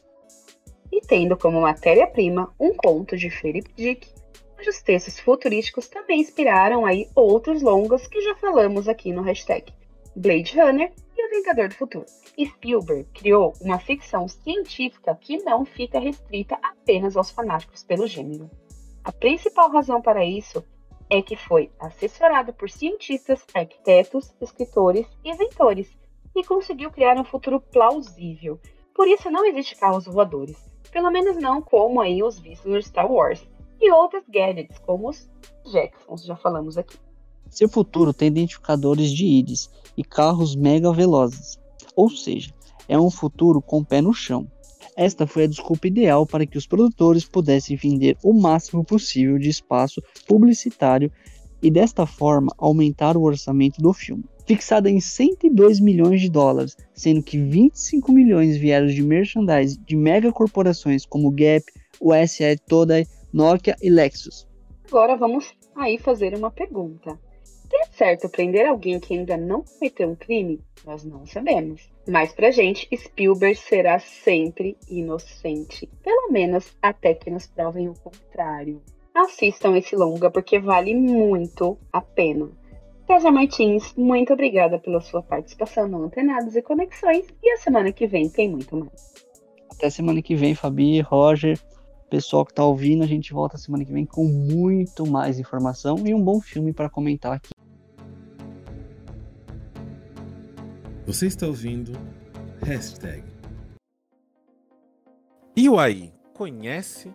E 0.92 1.02
tendo 1.02 1.38
como 1.38 1.62
matéria-prima 1.62 2.54
um 2.60 2.74
conto 2.74 3.16
de 3.18 3.30
Philip 3.30 3.70
Dick, 3.76 4.08
cujos 4.56 4.82
textos 4.82 5.20
futurísticos 5.20 5.88
também 5.88 6.22
inspiraram 6.22 6.86
aí 6.86 7.08
outros 7.16 7.62
longas 7.62 8.08
que 8.08 8.22
já 8.22 8.36
falamos 8.36 8.88
aqui 8.88 9.12
no 9.12 9.22
hashtag 9.22 9.72
Blade 10.16 10.58
Runner 10.60 10.92
e 11.28 11.40
O 11.40 11.42
Vingador 11.42 11.70
do 11.70 11.76
Futuro. 11.76 12.06
Spielberg 12.40 13.06
criou 13.14 13.54
uma 13.62 13.80
ficção 13.80 14.28
científica 14.28 15.16
que 15.16 15.38
não 15.44 15.66
fica 15.66 16.00
restrita 16.00 16.58
apenas 16.62 17.18
aos 17.18 17.30
fanáticos 17.30 17.84
pelo 17.84 18.08
gênero. 18.08 18.50
A 19.04 19.12
principal 19.12 19.70
razão 19.70 20.02
para 20.02 20.26
isso 20.26 20.64
é 21.10 21.22
que 21.22 21.36
foi 21.36 21.72
assessorado 21.80 22.54
por 22.54 22.70
cientistas, 22.70 23.46
arquitetos, 23.54 24.34
escritores 24.42 25.08
e 25.24 25.32
inventores 25.32 25.90
e 26.36 26.44
conseguiu 26.44 26.92
criar 26.92 27.18
um 27.18 27.24
futuro 27.24 27.60
plausível. 27.60 28.60
Por 28.94 29.08
isso 29.08 29.30
não 29.30 29.46
existe 29.46 29.76
carros 29.76 30.06
voadores, 30.06 30.58
pelo 30.92 31.12
menos 31.12 31.38
não 31.38 31.62
como 31.62 32.02
aí 32.02 32.24
os 32.24 32.40
vistos 32.40 32.72
no 32.72 32.82
Star 32.82 33.12
Wars, 33.12 33.48
e 33.80 33.92
outros 33.92 34.24
gadgets 34.28 34.80
como 34.80 35.10
os 35.10 35.30
Jacksons, 35.72 36.26
já 36.26 36.36
falamos 36.36 36.78
aqui. 36.78 36.98
Seu 37.50 37.70
futuro 37.70 38.14
tem 38.14 38.28
identificadores 38.28 39.12
de 39.12 39.26
íris 39.26 39.70
e 39.96 40.04
carros 40.04 40.56
mega 40.56 40.92
velozes, 40.92 41.58
ou 41.96 42.10
seja, 42.10 42.54
é 42.88 43.00
um 43.00 43.10
futuro 43.10 43.62
com 43.62 43.84
pé 43.84 44.02
no 44.02 44.14
chão. 44.14 44.48
Esta 44.96 45.28
foi 45.28 45.44
a 45.44 45.48
desculpa 45.48 45.88
ideal 45.88 46.26
para 46.26 46.46
que 46.46 46.58
os 46.58 46.66
produtores 46.66 47.24
pudessem 47.24 47.78
vender 47.78 48.18
o 48.24 48.34
máximo 48.34 48.84
possível 48.84 49.38
de 49.38 49.50
espaço 49.50 50.02
publicitário 50.28 51.12
e 51.62 51.70
desta 51.70 52.06
forma 52.06 52.52
aumentar 52.58 53.16
o 53.18 53.24
orçamento 53.24 53.82
do 53.82 53.94
filme. 53.94 54.24
Fixada 54.46 54.90
em 54.90 55.00
102 55.00 55.80
milhões 55.80 56.22
de 56.22 56.30
dólares, 56.30 56.76
sendo 56.94 57.22
que 57.22 57.38
25 57.38 58.12
milhões 58.12 58.58
vieram 58.58 58.88
de 58.88 59.04
merchandise 59.04 59.78
de 59.86 59.96
megacorporações 59.96 61.06
como 61.06 61.32
Gap, 61.32 61.66
USA 62.00 62.56
Today, 62.68 63.06
Nokia 63.34 63.76
e 63.82 63.90
Lexus. 63.90 64.48
Agora 64.88 65.18
vamos 65.18 65.54
aí 65.76 65.98
fazer 65.98 66.34
uma 66.34 66.50
pergunta. 66.50 67.20
É 67.74 67.86
certo 67.92 68.30
prender 68.30 68.68
alguém 68.68 69.00
que 69.00 69.14
ainda 69.14 69.36
não 69.36 69.64
cometeu 69.64 70.10
um 70.10 70.16
crime? 70.16 70.62
Nós 70.86 71.04
não 71.04 71.26
sabemos. 71.26 71.90
Mas 72.08 72.34
pra 72.34 72.52
gente, 72.52 72.88
Spielberg 72.96 73.56
será 73.56 74.00
sempre 74.00 74.78
inocente. 74.90 75.90
Pelo 76.04 76.32
menos 76.32 76.76
até 76.82 77.14
que 77.14 77.30
nos 77.30 77.48
provem 77.48 77.90
o 77.90 77.94
contrário. 77.94 78.82
Assistam 79.14 79.76
esse 79.78 79.96
longa 79.96 80.30
porque 80.30 80.60
vale 80.60 80.96
muito 80.96 81.78
a 81.92 82.02
pena. 82.02 82.50
César 83.08 83.32
Martins, 83.32 83.94
muito 83.96 84.34
obrigada 84.34 84.78
pela 84.78 85.00
sua 85.00 85.24
participação 85.24 85.88
no 85.88 86.04
Antenados 86.04 86.56
e 86.56 86.62
Conexões. 86.62 87.26
E 87.42 87.52
a 87.52 87.58
semana 87.58 87.92
que 87.92 88.06
vem 88.06 88.30
tem 88.30 88.50
muito 88.50 88.76
mais. 88.76 89.14
Até 89.72 89.90
semana 89.90 90.22
que 90.22 90.36
vem, 90.36 90.54
Fabi, 90.54 91.00
Roger, 91.02 91.58
pessoal 92.10 92.46
que 92.46 92.54
tá 92.54 92.66
ouvindo. 92.66 93.04
A 93.04 93.08
gente 93.08 93.34
volta 93.34 93.58
semana 93.58 93.86
que 93.86 93.94
vem 93.94 94.06
com 94.06 94.26
muito 94.26 95.06
mais 95.06 95.40
informação 95.40 95.98
e 96.06 96.14
um 96.14 96.22
bom 96.22 96.42
filme 96.42 96.74
para 96.74 96.90
comentar 96.90 97.34
aqui. 97.34 97.57
Você 101.08 101.28
está 101.28 101.48
ouvindo 101.48 101.94
hashtag. 102.62 103.24
E 105.56 105.70
o 105.70 105.80
aí, 105.80 106.12
conhece? 106.34 107.14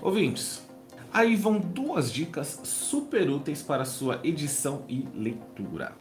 Ouvintes, 0.00 0.66
aí 1.12 1.36
vão 1.36 1.60
duas 1.60 2.10
dicas 2.10 2.58
super 2.64 3.28
úteis 3.28 3.62
para 3.62 3.84
sua 3.84 4.20
edição 4.24 4.86
e 4.88 5.06
leitura. 5.14 5.94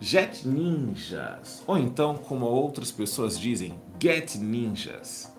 Jet 0.00 0.44
Ninjas, 0.44 1.62
ou 1.68 1.78
então, 1.78 2.16
como 2.16 2.46
outras 2.46 2.90
pessoas 2.90 3.38
dizem, 3.38 3.78
Get 4.02 4.34
Ninjas. 4.34 5.32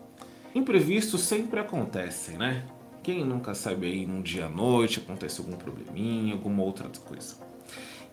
Imprevistos 0.56 1.24
sempre 1.24 1.60
acontecem, 1.60 2.38
né? 2.38 2.66
Quem 3.04 3.26
nunca 3.26 3.54
sabe 3.54 3.88
aí 3.88 4.06
num 4.06 4.22
dia 4.22 4.46
à 4.46 4.50
noite 4.50 5.00
acontece 5.00 5.42
algum 5.42 5.58
probleminha, 5.58 6.36
alguma 6.36 6.64
outra 6.64 6.88
coisa. 7.06 7.36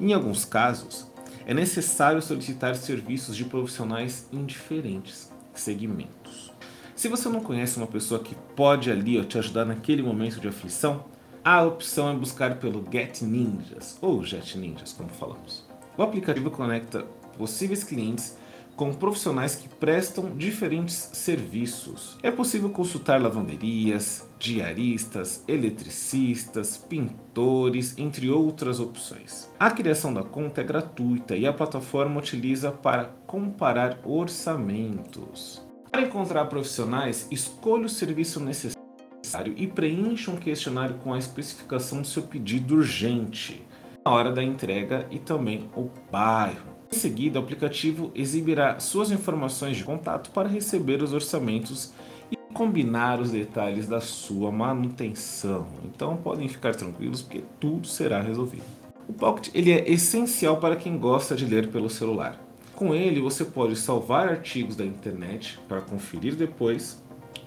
Em 0.01 0.13
alguns 0.13 0.45
casos, 0.45 1.12
é 1.47 1.55
necessário 1.55 2.23
solicitar 2.23 2.75
serviços 2.77 3.37
de 3.37 3.45
profissionais 3.45 4.29
em 4.33 4.45
diferentes 4.45 5.33
segmentos. 5.55 6.53
Se 6.95 7.09
você 7.09 7.29
não 7.29 7.41
conhece 7.41 7.77
uma 7.77 7.87
pessoa 7.87 8.23
que 8.23 8.35
pode 8.55 8.91
ali 8.91 9.19
ó, 9.19 9.25
te 9.25 9.39
ajudar 9.39 9.65
naquele 9.65 10.03
momento 10.03 10.41
de 10.41 10.49
aflição, 10.49 11.05
a 11.45 11.63
opção 11.63 12.09
é 12.11 12.15
buscar 12.15 12.59
pelo 12.59 12.87
Get 12.91 13.23
Ninjas 13.23 13.99
ou 14.01 14.23
Jet 14.23 14.57
Ninjas, 14.57 14.93
como 14.93 15.09
falamos. 15.09 15.67
O 15.97 16.03
aplicativo 16.03 16.51
conecta 16.51 17.03
possíveis 17.37 17.83
clientes 17.83 18.37
com 18.83 18.93
profissionais 18.93 19.55
que 19.55 19.69
prestam 19.69 20.37
diferentes 20.37 21.11
serviços. 21.13 22.19
É 22.21 22.33
possível 22.33 22.69
consultar 22.69 23.23
lavanderias, 23.23 24.29
diaristas, 24.41 25.45
eletricistas, 25.47 26.77
pintores, 26.77 27.97
entre 27.97 28.29
outras 28.29 28.81
opções. 28.81 29.49
A 29.57 29.71
criação 29.71 30.13
da 30.13 30.25
conta 30.25 30.63
é 30.63 30.65
gratuita 30.65 31.37
e 31.37 31.47
a 31.47 31.53
plataforma 31.53 32.19
utiliza 32.19 32.73
para 32.73 33.05
comparar 33.25 34.01
orçamentos. 34.05 35.65
Para 35.89 36.03
encontrar 36.03 36.47
profissionais, 36.47 37.29
escolha 37.31 37.87
o 37.87 37.89
serviço 37.89 38.41
necessário 38.41 39.55
e 39.57 39.69
preencha 39.69 40.33
um 40.33 40.37
questionário 40.37 40.97
com 41.05 41.15
a 41.15 41.19
especificação 41.19 42.03
do 42.03 42.09
seu 42.09 42.25
pedido 42.25 42.75
urgente, 42.75 43.65
a 44.05 44.11
hora 44.11 44.33
da 44.33 44.43
entrega 44.43 45.07
e 45.09 45.21
também 45.21 45.71
o 45.77 45.89
bairro. 46.11 46.72
Em 46.93 46.99
seguida, 46.99 47.41
o 47.41 47.43
aplicativo 47.43 48.13
exibirá 48.15 48.79
suas 48.79 49.11
informações 49.11 49.79
de 49.79 49.83
contato 49.83 50.31
para 50.31 50.47
receber 50.47 51.03
os 51.03 51.15
orçamentos 51.15 51.91
e 52.31 52.37
combinar 52.53 53.19
os 53.19 53.31
detalhes 53.31 53.89
da 53.89 53.99
sua 53.99 54.53
manutenção. 54.53 55.67
Então 55.87 56.19
podem 56.19 56.49
ficar 56.49 56.75
tranquilos 56.75 57.23
porque 57.23 57.45
tudo 57.59 57.89
será 57.89 58.21
resolvido. 58.21 58.65
O 59.09 59.13
Pocket 59.15 59.49
ele 59.55 59.73
é 59.73 59.91
essencial 59.91 60.59
para 60.59 60.77
quem 60.77 60.99
gosta 60.99 61.35
de 61.35 61.47
ler 61.47 61.69
pelo 61.69 61.89
celular. 61.89 62.39
Com 62.75 62.95
ele 62.95 63.23
você 63.23 63.43
pode 63.43 63.75
salvar 63.75 64.29
artigos 64.29 64.77
da 64.77 64.85
internet 64.85 65.59
para 65.67 65.81
conferir 65.81 66.35
depois 66.37 67.03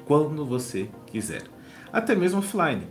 quando 0.05 0.43
você 0.43 0.89
quiser, 1.05 1.43
até 1.93 2.15
mesmo 2.15 2.39
offline. 2.39 2.87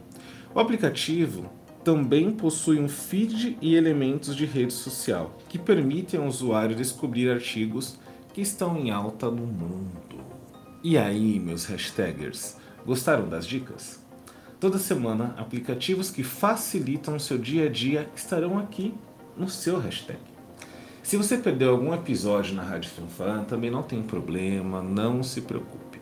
O 0.54 0.60
aplicativo 0.60 1.50
também 1.84 2.30
possui 2.30 2.80
um 2.80 2.88
feed 2.88 3.58
e 3.60 3.76
elementos 3.76 4.34
de 4.34 4.46
rede 4.46 4.72
social 4.72 5.36
que 5.48 5.58
permitem 5.58 6.18
ao 6.18 6.26
usuário 6.26 6.74
descobrir 6.74 7.30
artigos 7.30 7.98
que 8.32 8.40
estão 8.40 8.78
em 8.78 8.90
alta 8.90 9.30
no 9.30 9.46
mundo. 9.46 10.24
E 10.82 10.96
aí, 10.96 11.38
meus 11.38 11.66
hashtaggers, 11.66 12.56
gostaram 12.86 13.28
das 13.28 13.46
dicas? 13.46 14.02
Toda 14.58 14.78
semana, 14.78 15.34
aplicativos 15.36 16.10
que 16.10 16.22
facilitam 16.22 17.16
o 17.16 17.20
seu 17.20 17.36
dia 17.36 17.66
a 17.66 17.68
dia 17.68 18.08
estarão 18.16 18.58
aqui 18.58 18.94
no 19.36 19.48
seu 19.48 19.78
hashtag. 19.78 20.18
Se 21.02 21.18
você 21.18 21.36
perdeu 21.36 21.70
algum 21.70 21.92
episódio 21.92 22.54
na 22.54 22.62
Rádio 22.62 22.90
Fanfan, 22.90 23.44
também 23.44 23.70
não 23.70 23.82
tem 23.82 24.02
problema, 24.02 24.82
não 24.82 25.22
se 25.22 25.42
preocupe, 25.42 26.00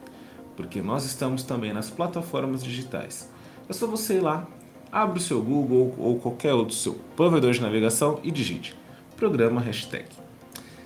porque 0.57 0.81
nós 0.81 1.05
estamos 1.05 1.43
também 1.43 1.73
nas 1.73 1.91
plataformas 1.91 2.63
digitais. 2.63 3.29
É 3.69 3.73
só 3.73 3.89
você 3.89 4.19
ir 4.19 4.21
lá 4.21 4.47
Abre 4.93 5.19
o 5.19 5.23
seu 5.23 5.43
Google 5.43 5.95
ou 5.99 6.21
qualquer 6.21 6.53
outro 6.53 6.75
seu 6.75 6.95
provedor 7.17 7.53
de 7.53 7.63
navegação 7.63 8.21
e 8.23 8.31
digite 8.31 8.77
programa 9.23 9.61
hashtag. 9.61 10.07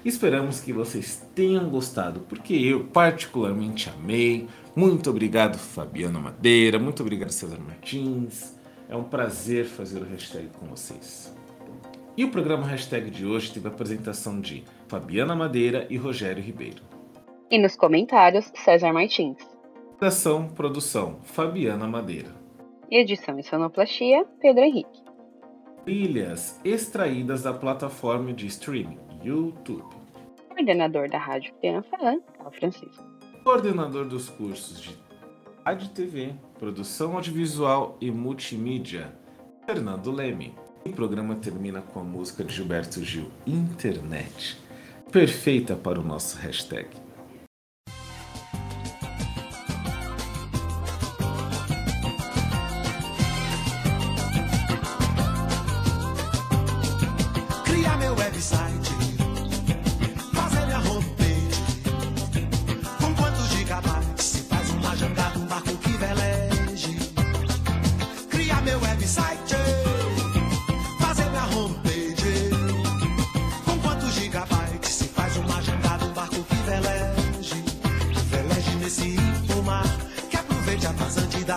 Esperamos 0.05 0.61
que 0.61 0.71
vocês 0.71 1.27
tenham 1.35 1.71
gostado, 1.71 2.21
porque 2.29 2.53
eu 2.53 2.85
particularmente 2.85 3.89
amei. 3.89 4.47
Muito 4.77 5.09
obrigado, 5.09 5.57
Fabiana 5.57 6.21
Madeira. 6.21 6.79
Muito 6.79 7.01
obrigado, 7.01 7.31
César 7.31 7.59
Martins. 7.59 8.55
É 8.91 8.95
um 8.95 9.05
prazer 9.05 9.65
fazer 9.65 10.03
o 10.03 10.05
hashtag 10.05 10.49
com 10.61 10.67
vocês. 10.67 11.35
E 12.15 12.25
o 12.25 12.31
programa 12.31 12.67
hashtag 12.67 13.11
de 13.11 13.25
hoje 13.25 13.51
teve 13.53 13.69
a 13.69 13.71
apresentação 13.71 14.39
de 14.39 14.65
Fabiana 14.87 15.35
Madeira 15.35 15.87
e 15.89 15.97
Rogério 15.97 16.43
Ribeiro. 16.43 16.83
E 17.51 17.59
nos 17.59 17.75
comentários, 17.75 18.53
César 18.55 18.93
Martins. 18.93 19.39
Ação, 19.99 20.47
produção, 20.49 21.21
Fabiana 21.23 21.87
Madeira. 21.87 22.46
Edição 22.91 23.37
e 23.37 23.43
sonoplastia, 23.43 24.25
Pedro 24.41 24.63
Henrique. 24.63 25.03
Trilhas 25.85 26.61
extraídas 26.65 27.43
da 27.43 27.53
plataforma 27.53 28.33
de 28.33 28.47
streaming 28.47 29.01
YouTube. 29.25 29.85
Coordenador 30.49 31.11
da 31.11 31.19
Rádio 31.19 31.53
Criança 31.55 31.89
Fan, 31.99 32.21
Carl 32.39 32.53
Francisco. 32.53 33.05
Coordenador 33.43 34.07
dos 34.07 34.29
cursos 34.29 34.81
de 34.81 34.97
Rádio 35.65 35.89
TV, 35.89 36.33
Produção 36.61 37.17
Audiovisual 37.17 37.97
e 38.01 38.09
Multimídia, 38.09 39.13
Fernando 39.67 40.13
Leme. 40.13 40.55
O 40.85 40.91
programa 40.91 41.35
termina 41.35 41.83
com 41.83 41.99
a 41.99 42.05
música 42.05 42.45
de 42.45 42.55
Gilberto 42.55 43.03
Gil, 43.03 43.29
Internet. 43.45 44.61
Perfeita 45.11 45.75
para 45.75 45.99
o 45.99 46.05
nosso 46.05 46.39
hashtag. 46.39 46.89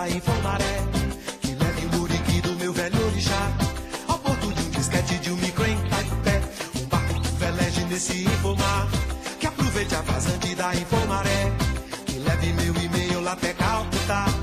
vida 0.08 0.22
é 0.64 1.46
que 1.46 1.54
leve 1.54 1.86
o 1.86 1.98
muriqui 1.98 2.40
do 2.40 2.52
meu 2.56 2.72
velho 2.72 3.06
orixá, 3.06 3.52
ao 4.08 4.18
porto 4.18 4.52
de 4.52 4.62
um 4.62 4.70
disquete 4.70 5.18
de 5.18 5.30
um 5.30 5.36
micro 5.36 5.66
em 5.66 5.76
Taipé, 5.76 6.42
um 6.80 6.86
barco 6.86 7.20
que 7.20 7.28
veleje 7.36 7.84
nesse 7.84 8.24
informar, 8.24 8.88
que 9.38 9.46
aproveite 9.46 9.94
a 9.94 10.00
vazante 10.00 10.54
da 10.54 10.74
Informaré, 10.74 11.52
que 12.06 12.18
leve 12.18 12.52
meu 12.54 12.74
e-mail 12.82 13.20
lá 13.20 13.32
até 13.32 13.52
Calcutá. 13.52 14.39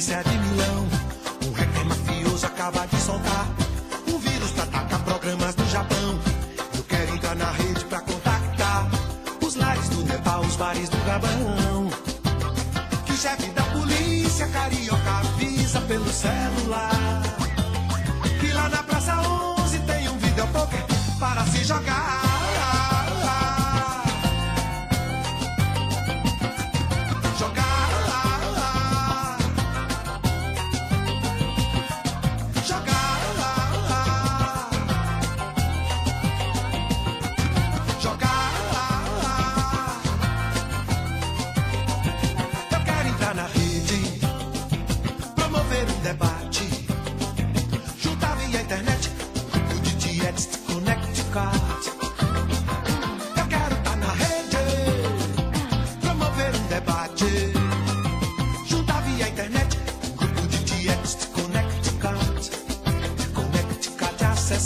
Londres 0.00 0.10
é 0.10 0.22
de 0.22 0.38
Milão. 0.38 0.88
Um 1.46 1.52
rap 1.52 1.84
mafioso 1.84 2.46
acaba 2.46 2.86
de 2.86 2.99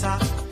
Yes. 0.03 0.44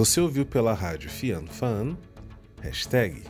Você 0.00 0.18
ouviu 0.18 0.46
pela 0.46 0.72
rádio 0.72 1.10
Fian 1.10 1.44
Fan, 1.46 1.94
hashtag 2.62 3.22